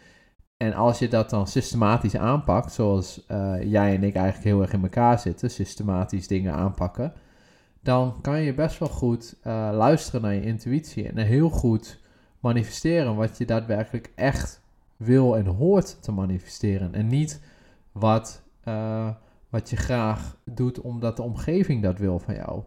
En 0.57 0.73
als 0.73 0.99
je 0.99 1.07
dat 1.07 1.29
dan 1.29 1.47
systematisch 1.47 2.15
aanpakt, 2.17 2.71
zoals 2.71 3.25
eh, 3.25 3.63
jij 3.63 3.95
en 3.95 4.03
ik 4.03 4.15
eigenlijk 4.15 4.45
heel 4.45 4.61
erg 4.61 4.73
in 4.73 4.81
elkaar 4.83 5.19
zitten, 5.19 5.51
systematisch 5.51 6.27
dingen 6.27 6.53
aanpakken, 6.53 7.13
dan 7.81 8.21
kan 8.21 8.41
je 8.41 8.53
best 8.53 8.79
wel 8.79 8.89
goed 8.89 9.35
eh, 9.41 9.69
luisteren 9.73 10.21
naar 10.21 10.33
je 10.33 10.41
intuïtie 10.41 11.07
en 11.07 11.17
heel 11.17 11.49
goed 11.49 11.99
manifesteren 12.39 13.15
wat 13.15 13.37
je 13.37 13.45
daadwerkelijk 13.45 14.11
echt 14.15 14.61
wil 14.97 15.37
en 15.37 15.45
hoort 15.45 16.03
te 16.03 16.11
manifesteren. 16.11 16.93
En 16.93 17.07
niet 17.07 17.41
wat, 17.91 18.43
eh, 18.63 19.09
wat 19.49 19.69
je 19.69 19.75
graag 19.75 20.37
doet 20.45 20.81
omdat 20.81 21.15
de 21.15 21.23
omgeving 21.23 21.81
dat 21.81 21.97
wil 21.97 22.19
van 22.19 22.35
jou. 22.35 22.63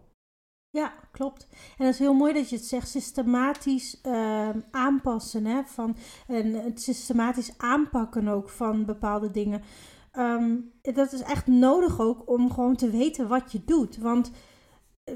Ja, 0.70 0.92
klopt. 1.14 1.46
En 1.78 1.84
dat 1.84 1.92
is 1.92 1.98
heel 1.98 2.14
mooi 2.14 2.32
dat 2.32 2.50
je 2.50 2.56
het 2.56 2.64
zegt, 2.64 2.88
systematisch 2.88 4.00
ehm, 4.02 4.60
aanpassen. 4.70 5.46
Hè, 5.46 5.62
van, 5.64 5.96
en 6.26 6.52
het 6.52 6.82
systematisch 6.82 7.58
aanpakken 7.58 8.28
ook 8.28 8.48
van 8.48 8.84
bepaalde 8.84 9.30
dingen. 9.30 9.62
Ehm, 10.12 10.56
dat 10.82 11.12
is 11.12 11.22
echt 11.22 11.46
nodig 11.46 12.00
ook 12.00 12.28
om 12.28 12.50
gewoon 12.50 12.76
te 12.76 12.90
weten 12.90 13.28
wat 13.28 13.52
je 13.52 13.64
doet. 13.64 13.96
Want 13.96 14.30
eh, 15.04 15.14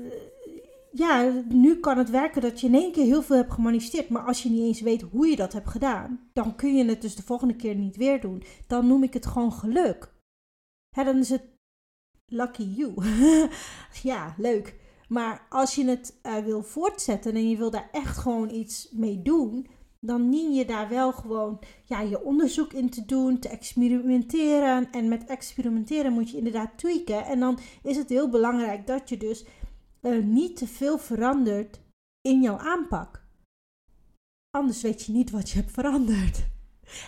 ja, 0.93 1.33
nu 1.49 1.81
kan 1.81 1.99
het 1.99 2.11
werken 2.11 2.43
dat 2.43 2.61
je 2.61 2.67
in 2.67 2.75
één 2.75 2.93
keer 2.93 3.05
heel 3.05 3.23
veel 3.23 3.37
hebt 3.37 3.53
gemanifesteerd. 3.53 4.09
Maar 4.09 4.23
als 4.23 4.43
je 4.43 4.51
niet 4.51 4.63
eens 4.63 4.81
weet 4.81 5.03
hoe 5.03 5.27
je 5.27 5.37
dat 5.37 5.53
hebt 5.53 5.69
gedaan, 5.69 6.31
dan 6.33 6.55
kun 6.57 6.77
je 6.77 6.85
het 6.85 7.03
dus 7.03 7.17
de 7.17 7.23
volgende 7.23 7.57
keer 7.57 7.75
niet 7.75 7.97
weer 7.97 8.21
doen. 8.21 8.43
Dan 8.67 8.87
noem 8.87 9.03
ik 9.03 9.15
het 9.15 9.27
gewoon 9.27 9.53
geluk. 9.53 10.13
Hè, 10.97 11.05
dan 11.05 11.19
is 11.19 11.29
het 11.29 11.43
lucky 12.27 12.63
you. 12.63 12.95
ja, 14.11 14.35
leuk. 14.37 14.75
Maar 15.09 15.47
als 15.49 15.75
je 15.75 15.85
het 15.85 16.19
eh, 16.23 16.37
wil 16.37 16.63
voortzetten 16.63 17.35
en 17.35 17.49
je 17.49 17.57
wil 17.57 17.71
daar 17.71 17.89
echt 17.93 18.19
gewoon 18.19 18.51
iets 18.51 18.91
mee 18.91 19.23
doen, 19.23 19.67
dan 20.01 20.31
dien 20.31 20.55
je 20.55 20.65
daar 20.65 20.89
wel 20.89 21.13
gewoon 21.13 21.59
ja, 21.85 22.01
je 22.01 22.23
onderzoek 22.23 22.73
in 22.73 22.91
te 22.91 23.05
doen, 23.05 23.39
te 23.39 23.49
experimenteren. 23.49 24.91
En 24.91 25.09
met 25.09 25.25
experimenteren 25.25 26.13
moet 26.13 26.31
je 26.31 26.37
inderdaad 26.37 26.79
tweaken. 26.79 27.25
En 27.25 27.41
dan 27.41 27.59
is 27.83 27.97
het 27.97 28.09
heel 28.09 28.29
belangrijk 28.29 28.87
dat 28.87 29.09
je 29.09 29.17
dus 29.17 29.45
uh, 30.03 30.25
niet 30.25 30.57
te 30.57 30.67
veel 30.67 30.99
verandert 30.99 31.81
in 32.21 32.43
jouw 32.43 32.57
aanpak. 32.57 33.27
Anders 34.51 34.83
weet 34.83 35.05
je 35.05 35.13
niet 35.13 35.31
wat 35.31 35.51
je 35.51 35.59
hebt 35.59 35.73
veranderd. 35.73 36.47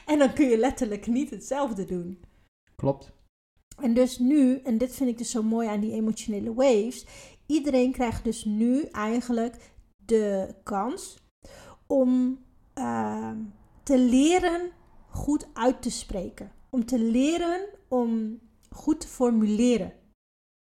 En 0.06 0.18
dan 0.18 0.32
kun 0.32 0.48
je 0.48 0.58
letterlijk 0.58 1.06
niet 1.06 1.30
hetzelfde 1.30 1.84
doen. 1.84 2.20
Klopt. 2.76 3.12
En 3.76 3.94
dus 3.94 4.18
nu, 4.18 4.56
en 4.58 4.78
dit 4.78 4.94
vind 4.94 5.10
ik 5.10 5.18
dus 5.18 5.30
zo 5.30 5.42
mooi 5.42 5.68
aan 5.68 5.80
die 5.80 5.92
emotionele 5.92 6.54
waves. 6.54 7.06
Iedereen 7.50 7.92
krijgt 7.92 8.24
dus 8.24 8.44
nu 8.44 8.82
eigenlijk 8.82 9.72
de 10.04 10.54
kans 10.62 11.18
om 11.86 12.38
uh, 12.74 13.30
te 13.82 13.98
leren 13.98 14.70
goed 15.08 15.48
uit 15.52 15.82
te 15.82 15.90
spreken. 15.90 16.52
Om 16.70 16.84
te 16.84 16.98
leren 16.98 17.68
om 17.88 18.40
goed 18.70 19.00
te 19.00 19.08
formuleren. 19.08 19.92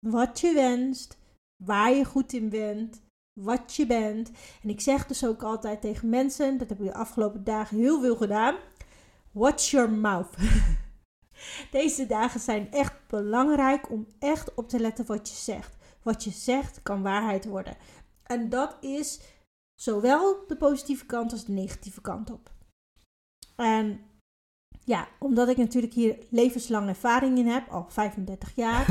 Wat 0.07 0.41
je 0.41 0.53
wenst, 0.53 1.19
waar 1.65 1.93
je 1.93 2.05
goed 2.05 2.33
in 2.33 2.49
bent, 2.49 3.03
wat 3.41 3.75
je 3.75 3.87
bent. 3.87 4.31
En 4.63 4.69
ik 4.69 4.81
zeg 4.81 5.07
dus 5.07 5.27
ook 5.27 5.43
altijd 5.43 5.81
tegen 5.81 6.09
mensen, 6.09 6.59
dat 6.59 6.69
heb 6.69 6.81
ik 6.81 6.87
de 6.87 6.95
afgelopen 6.95 7.45
dagen 7.45 7.79
heel 7.79 8.01
veel 8.01 8.17
gedaan. 8.17 8.57
Watch 9.33 9.71
your 9.71 9.91
mouth. 9.91 10.37
Deze 11.71 12.07
dagen 12.07 12.41
zijn 12.41 12.73
echt 12.73 12.95
belangrijk 13.07 13.91
om 13.91 14.07
echt 14.19 14.55
op 14.55 14.69
te 14.69 14.81
letten 14.81 15.07
wat 15.07 15.29
je 15.29 15.35
zegt. 15.35 15.81
Wat 16.03 16.25
je 16.25 16.31
zegt 16.31 16.83
kan 16.83 17.03
waarheid 17.03 17.45
worden. 17.45 17.77
En 18.23 18.49
dat 18.49 18.77
is 18.81 19.21
zowel 19.75 20.45
de 20.47 20.57
positieve 20.57 21.07
kant 21.07 21.33
als 21.33 21.45
de 21.45 21.53
negatieve 21.53 22.01
kant 22.01 22.31
op. 22.31 22.51
En 23.57 24.01
ja, 24.85 25.09
omdat 25.19 25.49
ik 25.49 25.57
natuurlijk 25.57 25.93
hier 25.93 26.17
levenslang 26.31 26.89
ervaring 26.89 27.39
in 27.39 27.47
heb, 27.47 27.69
al 27.69 27.87
35 27.89 28.53
jaar. 28.55 28.87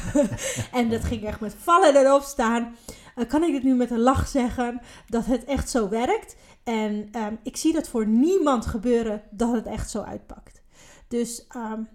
en 0.78 0.90
dat 0.90 1.04
ging 1.04 1.24
echt 1.24 1.40
met 1.40 1.54
vallen 1.54 1.94
en 1.94 2.12
opstaan. 2.12 2.76
Uh, 3.16 3.28
kan 3.28 3.42
ik 3.42 3.52
dit 3.52 3.62
nu 3.62 3.74
met 3.74 3.90
een 3.90 4.00
lach 4.00 4.28
zeggen 4.28 4.80
dat 5.08 5.26
het 5.26 5.44
echt 5.44 5.70
zo 5.70 5.88
werkt. 5.88 6.36
En 6.64 7.08
um, 7.16 7.38
ik 7.42 7.56
zie 7.56 7.72
dat 7.72 7.88
voor 7.88 8.06
niemand 8.06 8.66
gebeuren 8.66 9.22
dat 9.30 9.52
het 9.52 9.66
echt 9.66 9.90
zo 9.90 10.02
uitpakt. 10.02 10.62
Dus 11.08 11.46
um, 11.56 11.88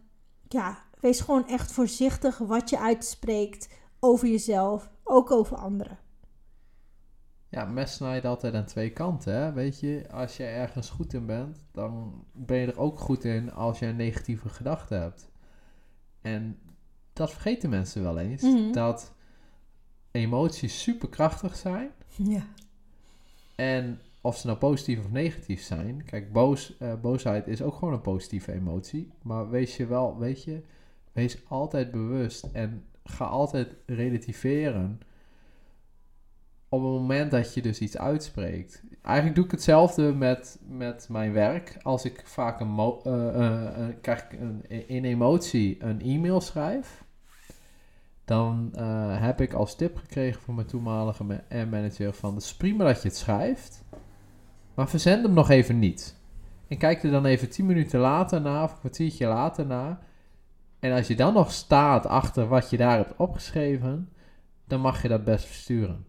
ja, 0.47 0.83
wees 0.99 1.19
gewoon 1.19 1.47
echt 1.47 1.71
voorzichtig 1.71 2.37
wat 2.37 2.69
je 2.69 2.79
uitspreekt 2.79 3.67
over 3.99 4.27
jezelf, 4.27 4.91
ook 5.03 5.31
over 5.31 5.57
anderen. 5.57 5.99
Ja, 7.49 7.65
mes 7.65 7.93
snijdt 7.93 8.25
altijd 8.25 8.53
aan 8.53 8.65
twee 8.65 8.89
kanten. 8.89 9.33
Hè? 9.33 9.53
Weet 9.53 9.79
je, 9.79 10.05
als 10.11 10.37
je 10.37 10.43
ergens 10.43 10.89
goed 10.89 11.13
in 11.13 11.25
bent, 11.25 11.63
dan 11.71 12.23
ben 12.33 12.57
je 12.57 12.67
er 12.67 12.79
ook 12.79 12.99
goed 12.99 13.23
in 13.23 13.53
als 13.53 13.79
je 13.79 13.85
een 13.85 13.95
negatieve 13.95 14.49
gedachte 14.49 14.93
hebt. 14.93 15.29
En 16.21 16.59
dat 17.13 17.31
vergeten 17.31 17.69
mensen 17.69 18.03
wel 18.03 18.17
eens. 18.17 18.41
Mm-hmm. 18.41 18.71
Dat 18.71 19.13
emoties 20.11 20.81
superkrachtig 20.81 21.55
zijn. 21.55 21.91
Ja. 22.23 22.43
En 23.55 23.99
of 24.21 24.37
ze 24.37 24.47
nou 24.47 24.57
positief 24.57 24.99
of 24.99 25.11
negatief 25.11 25.61
zijn. 25.61 26.03
Kijk, 26.05 26.31
boos, 26.31 26.75
uh, 26.79 26.93
boosheid 27.01 27.47
is 27.47 27.61
ook 27.61 27.73
gewoon 27.73 27.93
een 27.93 28.01
positieve 28.01 28.51
emotie. 28.51 29.11
Maar 29.21 29.49
wees 29.49 29.77
je 29.77 29.85
wel, 29.85 30.17
weet 30.17 30.43
je, 30.43 30.63
wees 31.11 31.47
altijd 31.47 31.91
bewust 31.91 32.43
en 32.43 32.85
ga 33.09 33.25
altijd 33.25 33.75
relativeren 33.85 34.99
op 36.69 36.81
het 36.81 36.91
moment 36.91 37.31
dat 37.31 37.53
je 37.53 37.61
dus 37.61 37.79
iets 37.79 37.97
uitspreekt. 37.97 38.83
Eigenlijk 39.01 39.35
doe 39.35 39.45
ik 39.45 39.51
hetzelfde 39.51 40.13
met, 40.13 40.59
met 40.67 41.07
mijn 41.09 41.33
werk. 41.33 41.77
Als 41.81 42.05
ik 42.05 42.21
vaak 42.25 42.59
een, 42.59 42.93
uh, 43.05 43.85
krijg 44.01 44.25
een, 44.31 44.87
in 44.87 45.05
emotie 45.05 45.83
een 45.83 46.01
e-mail 46.01 46.41
schrijf, 46.41 47.03
dan 48.25 48.71
heb 49.11 49.41
ik 49.41 49.53
als 49.53 49.75
tip 49.75 49.97
gekregen 49.97 50.41
van 50.41 50.55
mijn 50.55 50.67
toenmalige 50.67 51.23
manager 51.69 52.13
van 52.13 52.33
het 52.33 52.43
is 52.43 52.55
prima 52.55 52.83
dat 52.83 53.01
je 53.01 53.07
het 53.07 53.17
schrijft, 53.17 53.83
maar 54.73 54.89
verzend 54.89 55.23
hem 55.23 55.33
nog 55.33 55.49
even 55.49 55.79
niet. 55.79 56.15
En 56.67 56.77
kijk 56.77 57.03
er 57.03 57.11
dan 57.11 57.25
even 57.25 57.49
10 57.49 57.65
minuten 57.65 57.99
later 57.99 58.41
na, 58.41 58.63
of 58.63 58.71
een 58.71 58.79
kwartiertje 58.79 59.27
later 59.27 59.65
na. 59.65 59.99
En 60.79 60.91
als 60.91 61.07
je 61.07 61.15
dan 61.15 61.33
nog 61.33 61.51
staat 61.51 62.05
achter 62.05 62.47
wat 62.47 62.69
je 62.69 62.77
daar 62.77 62.97
hebt 62.97 63.15
opgeschreven, 63.17 64.09
dan 64.67 64.81
mag 64.81 65.01
je 65.01 65.07
dat 65.07 65.23
best 65.23 65.45
versturen. 65.45 66.05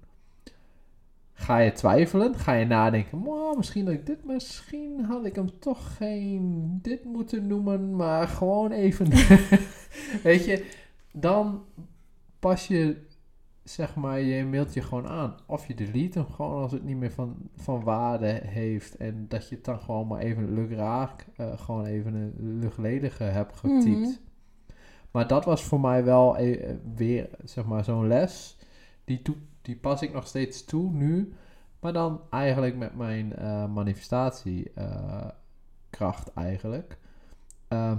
Ga 1.32 1.58
je 1.58 1.72
twijfelen? 1.72 2.34
Ga 2.34 2.52
je 2.52 2.66
nadenken, 2.66 3.22
misschien 3.56 3.84
dat 3.84 3.94
ik 3.94 4.06
dit, 4.06 4.24
misschien 4.24 5.04
had 5.04 5.24
ik 5.24 5.34
hem 5.34 5.58
toch 5.58 5.96
geen 5.96 6.78
dit 6.82 7.04
moeten 7.04 7.46
noemen, 7.46 7.96
maar 7.96 8.28
gewoon 8.28 8.70
even. 8.70 9.08
Weet 10.22 10.44
je, 10.44 10.70
dan 11.12 11.64
pas 12.38 12.66
je 12.66 13.08
zeg 13.62 13.94
maar 13.94 14.20
je 14.20 14.44
mailtje 14.44 14.82
gewoon 14.82 15.08
aan. 15.08 15.34
Of 15.46 15.66
je 15.66 15.74
delete 15.74 16.18
hem 16.18 16.28
gewoon 16.28 16.62
als 16.62 16.72
het 16.72 16.84
niet 16.84 16.96
meer 16.96 17.10
van, 17.10 17.36
van 17.56 17.82
waarde 17.82 18.40
heeft. 18.44 18.96
En 18.96 19.24
dat 19.28 19.48
je 19.48 19.54
het 19.54 19.64
dan 19.64 19.80
gewoon 19.80 20.06
maar 20.06 20.20
even 20.20 20.54
lukraak, 20.54 21.26
uh, 21.40 21.58
gewoon 21.58 21.84
even 21.84 22.14
een 22.14 22.58
luchtledige 22.58 23.24
hebt 23.24 23.56
getypt. 23.56 23.84
Mhm. 23.84 24.29
Maar 25.10 25.26
dat 25.26 25.44
was 25.44 25.62
voor 25.62 25.80
mij 25.80 26.04
wel 26.04 26.38
e 26.38 26.76
weer, 26.94 27.28
zeg 27.44 27.64
maar, 27.64 27.84
zo'n 27.84 28.06
les. 28.06 28.58
Die, 29.04 29.22
die 29.62 29.76
pas 29.76 30.02
ik 30.02 30.12
nog 30.12 30.26
steeds 30.26 30.64
toe 30.64 30.92
nu. 30.92 31.32
Maar 31.80 31.92
dan 31.92 32.20
eigenlijk 32.30 32.76
met 32.76 32.96
mijn 32.96 33.32
uh, 33.38 33.66
manifestatiekracht 33.66 36.32
eigenlijk. 36.34 36.98
Uh, 37.68 37.92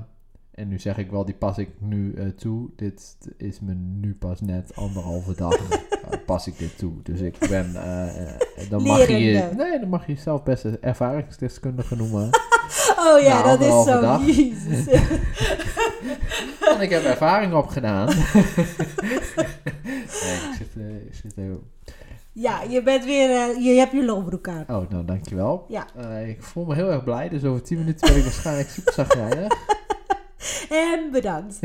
en 0.51 0.67
nu 0.67 0.79
zeg 0.79 0.97
ik 0.97 1.11
wel, 1.11 1.25
die 1.25 1.35
pas 1.35 1.57
ik 1.57 1.69
nu 1.79 2.13
uh, 2.13 2.27
toe. 2.27 2.69
Dit 2.75 3.17
is 3.37 3.59
me 3.59 3.73
nu 3.73 4.15
pas 4.15 4.41
net 4.41 4.75
anderhalve 4.75 5.35
dag. 5.35 5.57
pas 6.25 6.47
ik 6.47 6.57
dit 6.57 6.77
toe. 6.77 6.93
Dus 7.03 7.19
ik 7.19 7.37
ben. 7.49 7.73
Dan 8.69 8.83
mag 8.83 9.07
je, 9.07 9.49
nee, 9.57 9.79
dan 9.79 9.89
mag 9.89 10.05
je 10.05 10.13
jezelf 10.13 10.43
best 10.43 10.65
ervaringsdeskundige 10.65 11.95
noemen. 11.95 12.29
oh 13.07 13.19
ja, 13.19 13.43
dat 13.43 13.61
is 13.61 13.83
zo. 13.83 14.01
Dag. 14.01 14.25
Jezus. 14.25 14.87
en 16.75 16.81
ik 16.81 16.89
heb 16.89 17.03
ervaring 17.03 17.53
opgedaan. 17.53 18.07
nee, 18.07 18.15
ik 20.35 20.55
zit, 20.57 20.67
ik 21.05 21.15
zit 21.21 21.35
heel. 21.35 21.63
Ja, 22.33 22.61
je 22.69 22.83
bent 22.83 23.05
weer, 23.05 23.59
je 23.61 23.69
hebt 23.69 23.91
je 23.91 24.05
loonbroek 24.05 24.47
aan. 24.47 24.65
Oh, 24.67 24.89
nou 24.89 25.05
dankjewel. 25.05 25.65
Ja. 25.67 25.87
ik 26.25 26.43
voel 26.43 26.65
me 26.65 26.75
heel 26.75 26.91
erg 26.91 27.03
blij, 27.03 27.29
dus 27.29 27.43
over 27.43 27.63
10 27.63 27.77
minuten 27.77 28.07
ben 28.07 28.17
ik 28.17 28.23
waarschijnlijk 28.23 28.69
super 28.69 28.93
zagrijnig. 28.93 29.53
En 30.69 31.11
bedankt. 31.11 31.59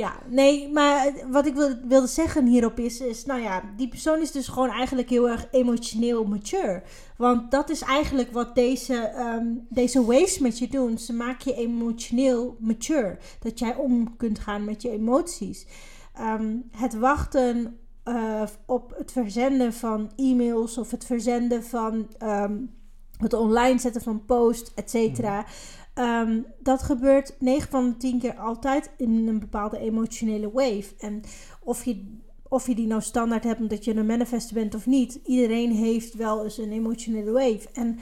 Ja, 0.00 0.18
nee, 0.28 0.68
maar 0.72 1.12
wat 1.30 1.46
ik 1.46 1.54
wilde, 1.88 2.06
zeggen 2.06 2.46
hierop 2.46 2.78
is, 2.78 3.00
is, 3.00 3.24
nou 3.24 3.40
ja, 3.40 3.62
die 3.76 3.88
persoon 3.88 4.20
is 4.20 4.32
dus 4.32 4.48
gewoon 4.48 4.70
eigenlijk 4.70 5.10
heel 5.10 5.28
erg 5.28 5.46
emotioneel 5.50 6.24
mature. 6.24 6.82
Want 7.16 7.50
dat 7.50 7.70
is 7.70 7.80
eigenlijk 7.80 8.32
wat 8.32 8.54
deze, 8.54 9.12
um, 9.18 9.66
deze 9.68 10.04
waves 10.04 10.38
met 10.38 10.58
je 10.58 10.68
doen. 10.68 10.98
Ze 10.98 11.12
maken 11.12 11.50
je 11.50 11.58
emotioneel 11.58 12.56
mature. 12.60 13.18
Dat 13.38 13.58
jij 13.58 13.74
om 13.74 14.16
kunt 14.16 14.38
gaan 14.38 14.64
met 14.64 14.82
je 14.82 14.90
emoties. 14.90 15.66
Ehm, 16.14 16.56
het 16.76 16.94
wachten 16.94 17.78
uh, 18.04 18.42
op 18.66 18.94
het 18.96 19.12
verzenden 19.12 19.72
van 19.72 20.10
e-mails 20.16 20.78
of 20.78 20.90
het 20.90 21.04
verzenden 21.04 21.64
van 21.64 22.08
um, 22.22 22.70
het 23.16 23.32
online 23.32 23.78
zetten 23.78 24.02
van 24.02 24.24
post, 24.24 24.72
et 24.74 24.90
cetera. 24.90 25.44
Um, 25.94 26.46
dat 26.58 26.82
gebeurt 26.82 27.36
9 27.38 27.70
van 27.70 27.90
de 27.90 27.96
10 27.96 28.18
keer 28.18 28.34
altijd 28.34 28.90
in 28.96 29.28
een 29.28 29.38
bepaalde 29.38 29.78
emotionele 29.78 30.50
wave. 30.52 30.94
En 30.98 31.22
of 31.60 31.84
je, 31.84 32.18
of 32.48 32.66
je 32.66 32.74
die 32.74 32.86
nou 32.86 33.00
standaard 33.00 33.44
hebt 33.44 33.60
omdat 33.60 33.84
je 33.84 33.94
een 33.94 34.06
manifester 34.06 34.54
bent 34.54 34.74
of 34.74 34.86
niet, 34.86 35.20
iedereen 35.24 35.70
heeft 35.70 36.14
wel 36.14 36.44
eens 36.44 36.58
een 36.58 36.72
emotionele 36.72 37.30
wave. 37.30 37.68
En 37.72 37.98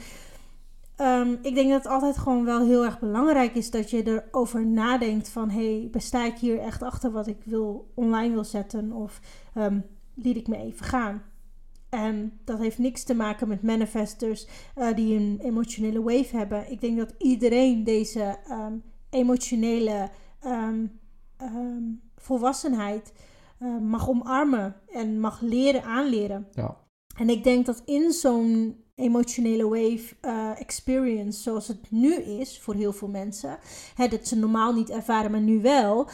um, 1.01 1.39
ik 1.41 1.55
denk 1.55 1.69
dat 1.69 1.83
het 1.83 1.91
altijd 1.91 2.17
gewoon 2.17 2.45
wel 2.45 2.65
heel 2.65 2.85
erg 2.85 2.99
belangrijk 2.99 3.55
is 3.55 3.71
dat 3.71 3.89
je 3.89 4.07
erover 4.07 4.65
nadenkt 4.65 5.29
van... 5.29 5.49
hey, 5.49 5.87
besta 5.91 6.25
ik 6.25 6.37
hier 6.37 6.59
echt 6.59 6.83
achter 6.83 7.11
wat 7.11 7.27
ik 7.27 7.37
wil, 7.43 7.91
online 7.93 8.33
wil 8.33 8.43
zetten 8.43 8.91
of 8.91 9.19
um, 9.55 9.85
liet 10.15 10.37
ik 10.37 10.47
me 10.47 10.57
even 10.57 10.85
gaan? 10.85 11.21
En 11.89 12.39
dat 12.43 12.59
heeft 12.59 12.77
niks 12.77 13.03
te 13.03 13.13
maken 13.13 13.47
met 13.47 13.63
manifestors 13.63 14.47
uh, 14.77 14.93
die 14.95 15.15
een 15.15 15.39
emotionele 15.43 16.03
wave 16.03 16.37
hebben. 16.37 16.71
Ik 16.71 16.81
denk 16.81 16.97
dat 16.97 17.13
iedereen 17.17 17.83
deze 17.83 18.37
um, 18.51 18.83
emotionele 19.09 20.09
um, 20.45 20.99
um, 21.41 22.01
volwassenheid 22.15 23.13
uh, 23.59 23.77
mag 23.77 24.09
omarmen 24.09 24.75
en 24.87 25.19
mag 25.19 25.41
leren 25.41 25.83
aanleren. 25.83 26.47
Ja. 26.51 26.77
En 27.17 27.29
ik 27.29 27.43
denk 27.43 27.65
dat 27.65 27.81
in 27.85 28.11
zo'n 28.11 28.83
emotionele 28.95 29.67
wave 29.67 30.15
uh, 30.21 30.59
experience, 30.59 31.41
zoals 31.41 31.67
het 31.67 31.91
nu 31.91 32.13
is 32.13 32.59
voor 32.59 32.73
heel 32.75 32.93
veel 32.93 33.07
mensen, 33.07 33.57
hè, 33.95 34.07
dat 34.07 34.27
ze 34.27 34.35
normaal 34.35 34.73
niet 34.73 34.89
ervaren, 34.89 35.31
maar 35.31 35.41
nu 35.41 35.61
wel 35.61 36.09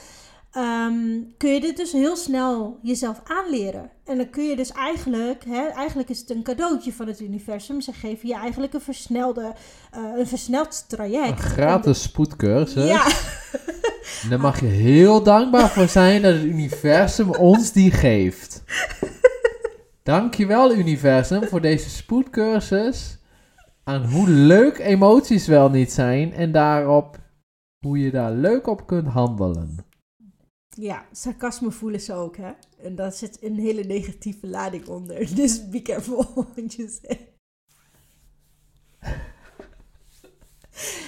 ehm, 0.55 1.21
kun 1.37 1.53
je 1.53 1.61
dit 1.61 1.77
dus 1.77 1.91
heel 1.91 2.15
snel 2.15 2.79
jezelf 2.81 3.21
aanleren. 3.23 3.89
En 4.05 4.17
dan 4.17 4.29
kun 4.29 4.43
je 4.43 4.55
dus 4.55 4.71
eigenlijk, 4.71 5.43
hè, 5.45 5.67
eigenlijk 5.67 6.09
is 6.09 6.19
het 6.19 6.29
een 6.29 6.43
cadeautje 6.43 6.93
van 6.93 7.07
het 7.07 7.19
universum. 7.19 7.81
Ze 7.81 7.93
geven 7.93 8.27
je 8.27 8.35
eigenlijk 8.35 8.73
een, 8.73 8.81
versnelde, 8.81 9.53
eh, 9.91 10.01
een 10.17 10.27
versneld 10.27 10.85
traject. 10.87 11.29
Een 11.29 11.37
gratis 11.37 12.01
spoedcursus. 12.01 12.87
Ja. 12.87 13.05
En 14.23 14.29
daar 14.29 14.39
mag 14.39 14.59
je 14.59 14.65
heel 14.65 15.23
dankbaar 15.23 15.69
voor 15.69 15.87
zijn 15.87 16.21
dat 16.21 16.33
het 16.33 16.43
universum 16.43 17.29
ons 17.29 17.71
die 17.71 17.91
geeft. 17.91 18.63
Dankjewel 20.03 20.73
universum 20.73 21.43
voor 21.43 21.61
deze 21.61 21.89
spoedcursus 21.89 23.17
aan 23.83 24.05
hoe 24.05 24.29
leuk 24.29 24.77
emoties 24.77 25.47
wel 25.47 25.69
niet 25.69 25.91
zijn 25.91 26.33
en 26.33 26.51
daarop 26.51 27.17
hoe 27.79 27.99
je 27.99 28.11
daar 28.11 28.31
leuk 28.31 28.67
op 28.67 28.87
kunt 28.87 29.07
handelen. 29.07 29.84
Ja, 30.75 31.05
sarcasme 31.11 31.71
voelen 31.71 32.01
ze 32.01 32.13
ook, 32.13 32.37
hè? 32.37 32.51
En 32.77 32.95
daar 32.95 33.11
zit 33.11 33.43
een 33.43 33.59
hele 33.59 33.83
negatieve 33.83 34.47
lading 34.47 34.87
onder. 34.87 35.29
Dus 35.35 35.69
be 35.69 35.81
careful 35.81 36.25
what 36.33 36.73
you 36.73 36.89
say. 36.89 37.33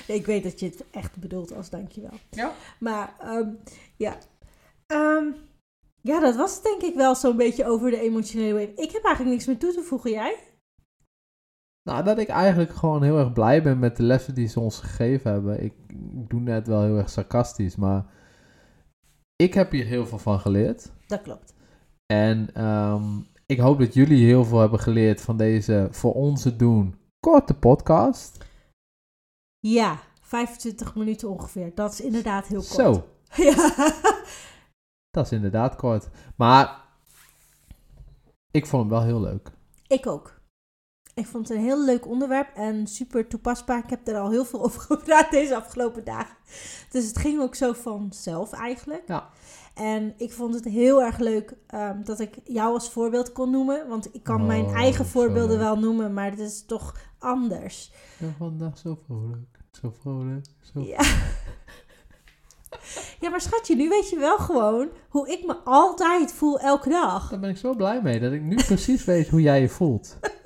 Nee, 0.07 0.17
ik 0.17 0.25
weet 0.25 0.43
dat 0.43 0.59
je 0.59 0.65
het 0.65 0.83
echt 0.91 1.15
bedoelt 1.15 1.53
als 1.53 1.69
dankjewel. 1.69 2.13
Ja. 2.29 2.53
Maar 2.79 3.15
ehm, 3.19 3.49
ja. 3.95 4.17
Ehm, 4.87 5.25
ja, 6.01 6.19
dat 6.19 6.35
was 6.35 6.53
het 6.53 6.63
denk 6.63 6.81
ik 6.81 6.95
wel 6.95 7.15
zo'n 7.15 7.37
beetje 7.37 7.65
over 7.65 7.89
de 7.89 7.99
emotionele 7.99 8.53
wave. 8.53 8.81
Ik 8.81 8.91
heb 8.91 9.03
eigenlijk 9.03 9.35
niks 9.35 9.45
meer 9.45 9.57
toe 9.57 9.73
te 9.73 9.81
voegen, 9.81 10.11
jij? 10.11 10.39
Nou, 11.83 12.03
dat 12.03 12.17
ik 12.17 12.27
eigenlijk 12.27 12.73
gewoon 12.73 13.03
heel 13.03 13.17
erg 13.17 13.33
blij 13.33 13.63
ben 13.63 13.79
met 13.79 13.97
de 13.97 14.03
lessen 14.03 14.35
die 14.35 14.47
ze 14.47 14.59
ons 14.59 14.79
gegeven 14.79 15.31
hebben. 15.31 15.63
Ik 15.63 15.73
doe 16.27 16.39
net 16.39 16.67
wel 16.67 16.83
heel 16.83 16.97
erg 16.97 17.09
sarcastisch, 17.09 17.75
maar 17.75 18.05
ik 19.37 19.53
heb 19.53 19.71
hier 19.71 19.85
heel 19.85 20.05
veel 20.07 20.17
van 20.17 20.39
geleerd. 20.39 20.91
Dat 21.07 21.21
klopt. 21.21 21.53
En 22.05 22.49
ehm, 22.53 23.19
ik 23.45 23.59
hoop 23.59 23.79
dat 23.79 23.93
jullie 23.93 24.25
heel 24.25 24.45
veel 24.45 24.59
hebben 24.59 24.79
geleerd 24.79 25.21
van 25.21 25.37
deze 25.37 25.87
voor 25.91 26.13
onze 26.13 26.55
doen 26.55 26.95
korte 27.19 27.53
podcast. 27.53 28.45
Ja, 29.59 29.99
25 30.21 30.95
minuten 30.95 31.29
ongeveer. 31.29 31.71
Dat 31.75 31.93
is 31.93 32.01
inderdaad 32.01 32.47
heel 32.47 32.59
kort. 32.61 32.71
Zo, 32.71 33.07
Ja. 33.43 33.73
dat 35.09 35.25
is 35.25 35.31
inderdaad 35.31 35.75
kort. 35.75 36.09
Maar 36.35 36.85
ik 38.51 38.65
vond 38.65 38.81
hem 38.81 38.91
wel 38.91 39.03
heel 39.03 39.21
leuk. 39.21 39.51
Ik 39.87 40.07
ook. 40.07 40.36
Ik 41.17 41.25
vond 41.25 41.47
het 41.47 41.57
een 41.57 41.63
heel 41.63 41.85
leuk 41.85 42.07
onderwerp 42.07 42.47
en 42.55 42.87
super 42.87 43.27
toepasbaar. 43.27 43.83
Ik 43.83 43.89
heb 43.89 44.07
er 44.07 44.17
al 44.17 44.29
heel 44.29 44.45
veel 44.45 44.63
over 44.65 44.81
gepraat 44.81 45.31
deze 45.31 45.55
afgelopen 45.55 46.03
dagen. 46.03 46.35
Dus 46.91 47.07
het 47.07 47.17
ging 47.17 47.41
ook 47.41 47.55
zo 47.55 47.73
vanzelf 47.73 48.51
eigenlijk. 48.51 49.03
Ja. 49.07 49.29
En 49.73 50.13
ik 50.17 50.31
vond 50.31 50.53
het 50.53 50.65
heel 50.65 51.03
erg 51.03 51.17
leuk 51.17 51.53
ehm, 51.67 52.03
dat 52.03 52.19
ik 52.19 52.35
jou 52.43 52.73
als 52.73 52.89
voorbeeld 52.89 53.31
kon 53.31 53.51
noemen. 53.51 53.87
Want 53.87 54.15
ik 54.15 54.23
kan 54.23 54.45
mijn 54.45 54.65
Oh, 54.65 54.75
eigen 54.75 55.05
voorbeelden 55.05 55.57
wel 55.57 55.79
noemen, 55.79 56.13
maar 56.13 56.29
het 56.29 56.39
is 56.39 56.65
toch 56.65 56.95
anders. 57.19 57.91
Ja, 58.17 58.27
vandaag 58.37 58.77
zo 58.77 58.99
vrolijk, 59.05 59.59
zo 59.71 59.93
vrolijk, 60.01 60.45
zo... 60.73 60.81
Ja. 60.81 60.99
ja, 63.21 63.29
maar 63.29 63.41
schatje, 63.41 63.75
nu 63.75 63.89
weet 63.89 64.09
je 64.09 64.19
wel 64.19 64.37
gewoon 64.37 64.89
hoe 65.09 65.31
ik 65.31 65.45
me 65.45 65.55
altijd 65.63 66.33
voel 66.33 66.59
elke 66.59 66.89
dag. 66.89 67.29
Daar 67.29 67.39
ben 67.39 67.49
ik 67.49 67.57
zo 67.57 67.75
blij 67.75 68.01
mee, 68.01 68.19
dat 68.19 68.31
ik 68.31 68.41
nu 68.41 68.55
precies 68.55 69.05
weet 69.05 69.27
hoe 69.27 69.41
jij 69.41 69.61
je 69.61 69.69
voelt. 69.69 70.17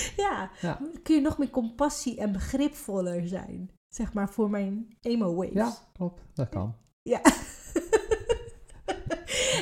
Ja, 0.16 0.50
Ja. 0.60 0.78
kun 1.02 1.14
je 1.14 1.20
nog 1.20 1.38
meer 1.38 1.50
compassie 1.50 2.18
en 2.18 2.32
begripvoller 2.32 3.28
zijn. 3.28 3.70
Zeg 3.88 4.12
maar 4.12 4.28
voor 4.30 4.50
mijn 4.50 4.96
emo 5.00 5.34
waves. 5.34 5.52
Ja, 5.52 5.72
klopt, 5.92 6.22
dat 6.34 6.48
kan. 6.48 6.76
Ja. 7.02 7.20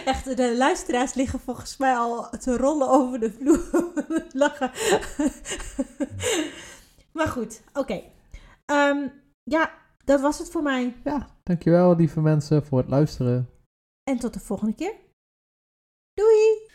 Echt, 0.04 0.36
de 0.36 0.56
luisteraars 0.56 1.14
liggen 1.14 1.40
volgens 1.40 1.76
mij 1.76 1.94
al 1.96 2.30
te 2.30 2.56
rollen 2.56 2.88
over 2.88 3.20
de 3.20 3.32
vloer. 3.32 3.92
Lachen. 4.42 4.70
maar 7.12 7.28
goed, 7.28 7.62
oké. 7.72 8.02
Ehm, 8.66 9.08
ja, 9.42 9.70
dat 10.04 10.20
was 10.20 10.38
het 10.38 10.50
voor 10.50 10.62
mij. 10.62 10.96
Ja, 11.04 11.28
dankjewel 11.42 11.96
lieve 11.96 12.20
mensen 12.20 12.66
voor 12.66 12.78
het 12.78 12.88
luisteren. 12.88 13.50
En 14.10 14.18
tot 14.18 14.34
de 14.34 14.40
volgende 14.40 14.74
keer. 14.74 14.94
Doei! 16.14 16.69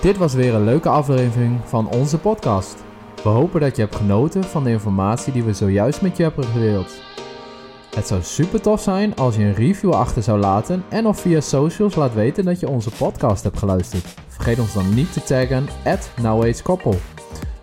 Dit 0.00 0.16
was 0.16 0.34
weer 0.34 0.54
een 0.54 0.64
leuke 0.64 0.88
aflevering 0.88 1.60
van 1.64 1.88
onze 1.88 2.18
podcast. 2.18 2.76
We 3.22 3.28
hopen 3.28 3.60
dat 3.60 3.76
je 3.76 3.82
hebt 3.82 3.96
genoten 3.96 4.44
van 4.44 4.64
de 4.64 4.70
informatie 4.70 5.32
die 5.32 5.42
we 5.42 5.52
zojuist 5.52 6.02
met 6.02 6.16
je 6.16 6.22
hebben 6.22 6.44
gedeeld. 6.44 7.00
Het 7.94 8.06
zou 8.06 8.22
super 8.22 8.60
tof 8.60 8.80
zijn 8.80 9.16
als 9.16 9.36
je 9.36 9.42
een 9.42 9.54
review 9.54 9.92
achter 9.92 10.22
zou 10.22 10.38
laten 10.38 10.84
en 10.88 11.06
of 11.06 11.20
via 11.20 11.40
socials 11.40 11.94
laat 11.94 12.14
weten 12.14 12.44
dat 12.44 12.60
je 12.60 12.68
onze 12.68 12.90
podcast 12.90 13.42
hebt 13.42 13.58
geluisterd. 13.58 14.14
Vergeet 14.28 14.58
ons 14.58 14.74
dan 14.74 14.94
niet 14.94 15.12
te 15.12 15.22
taggen 15.22 15.66
at 15.84 16.10
NowAgeKoppel. 16.22 16.94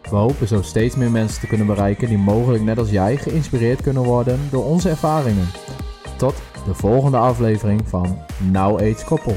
We 0.09 0.15
hopen 0.15 0.47
zo 0.47 0.61
steeds 0.61 0.95
meer 0.95 1.11
mensen 1.11 1.39
te 1.39 1.47
kunnen 1.47 1.67
bereiken 1.67 2.07
die 2.07 2.17
mogelijk 2.17 2.63
net 2.63 2.77
als 2.77 2.89
jij 2.89 3.17
geïnspireerd 3.17 3.81
kunnen 3.81 4.03
worden 4.03 4.39
door 4.51 4.65
onze 4.65 4.89
ervaringen. 4.89 5.47
Tot 6.17 6.35
de 6.65 6.73
volgende 6.73 7.17
aflevering 7.17 7.81
van 7.87 8.17
Now 8.51 8.75
Age 8.81 9.05
Koppel. 9.05 9.35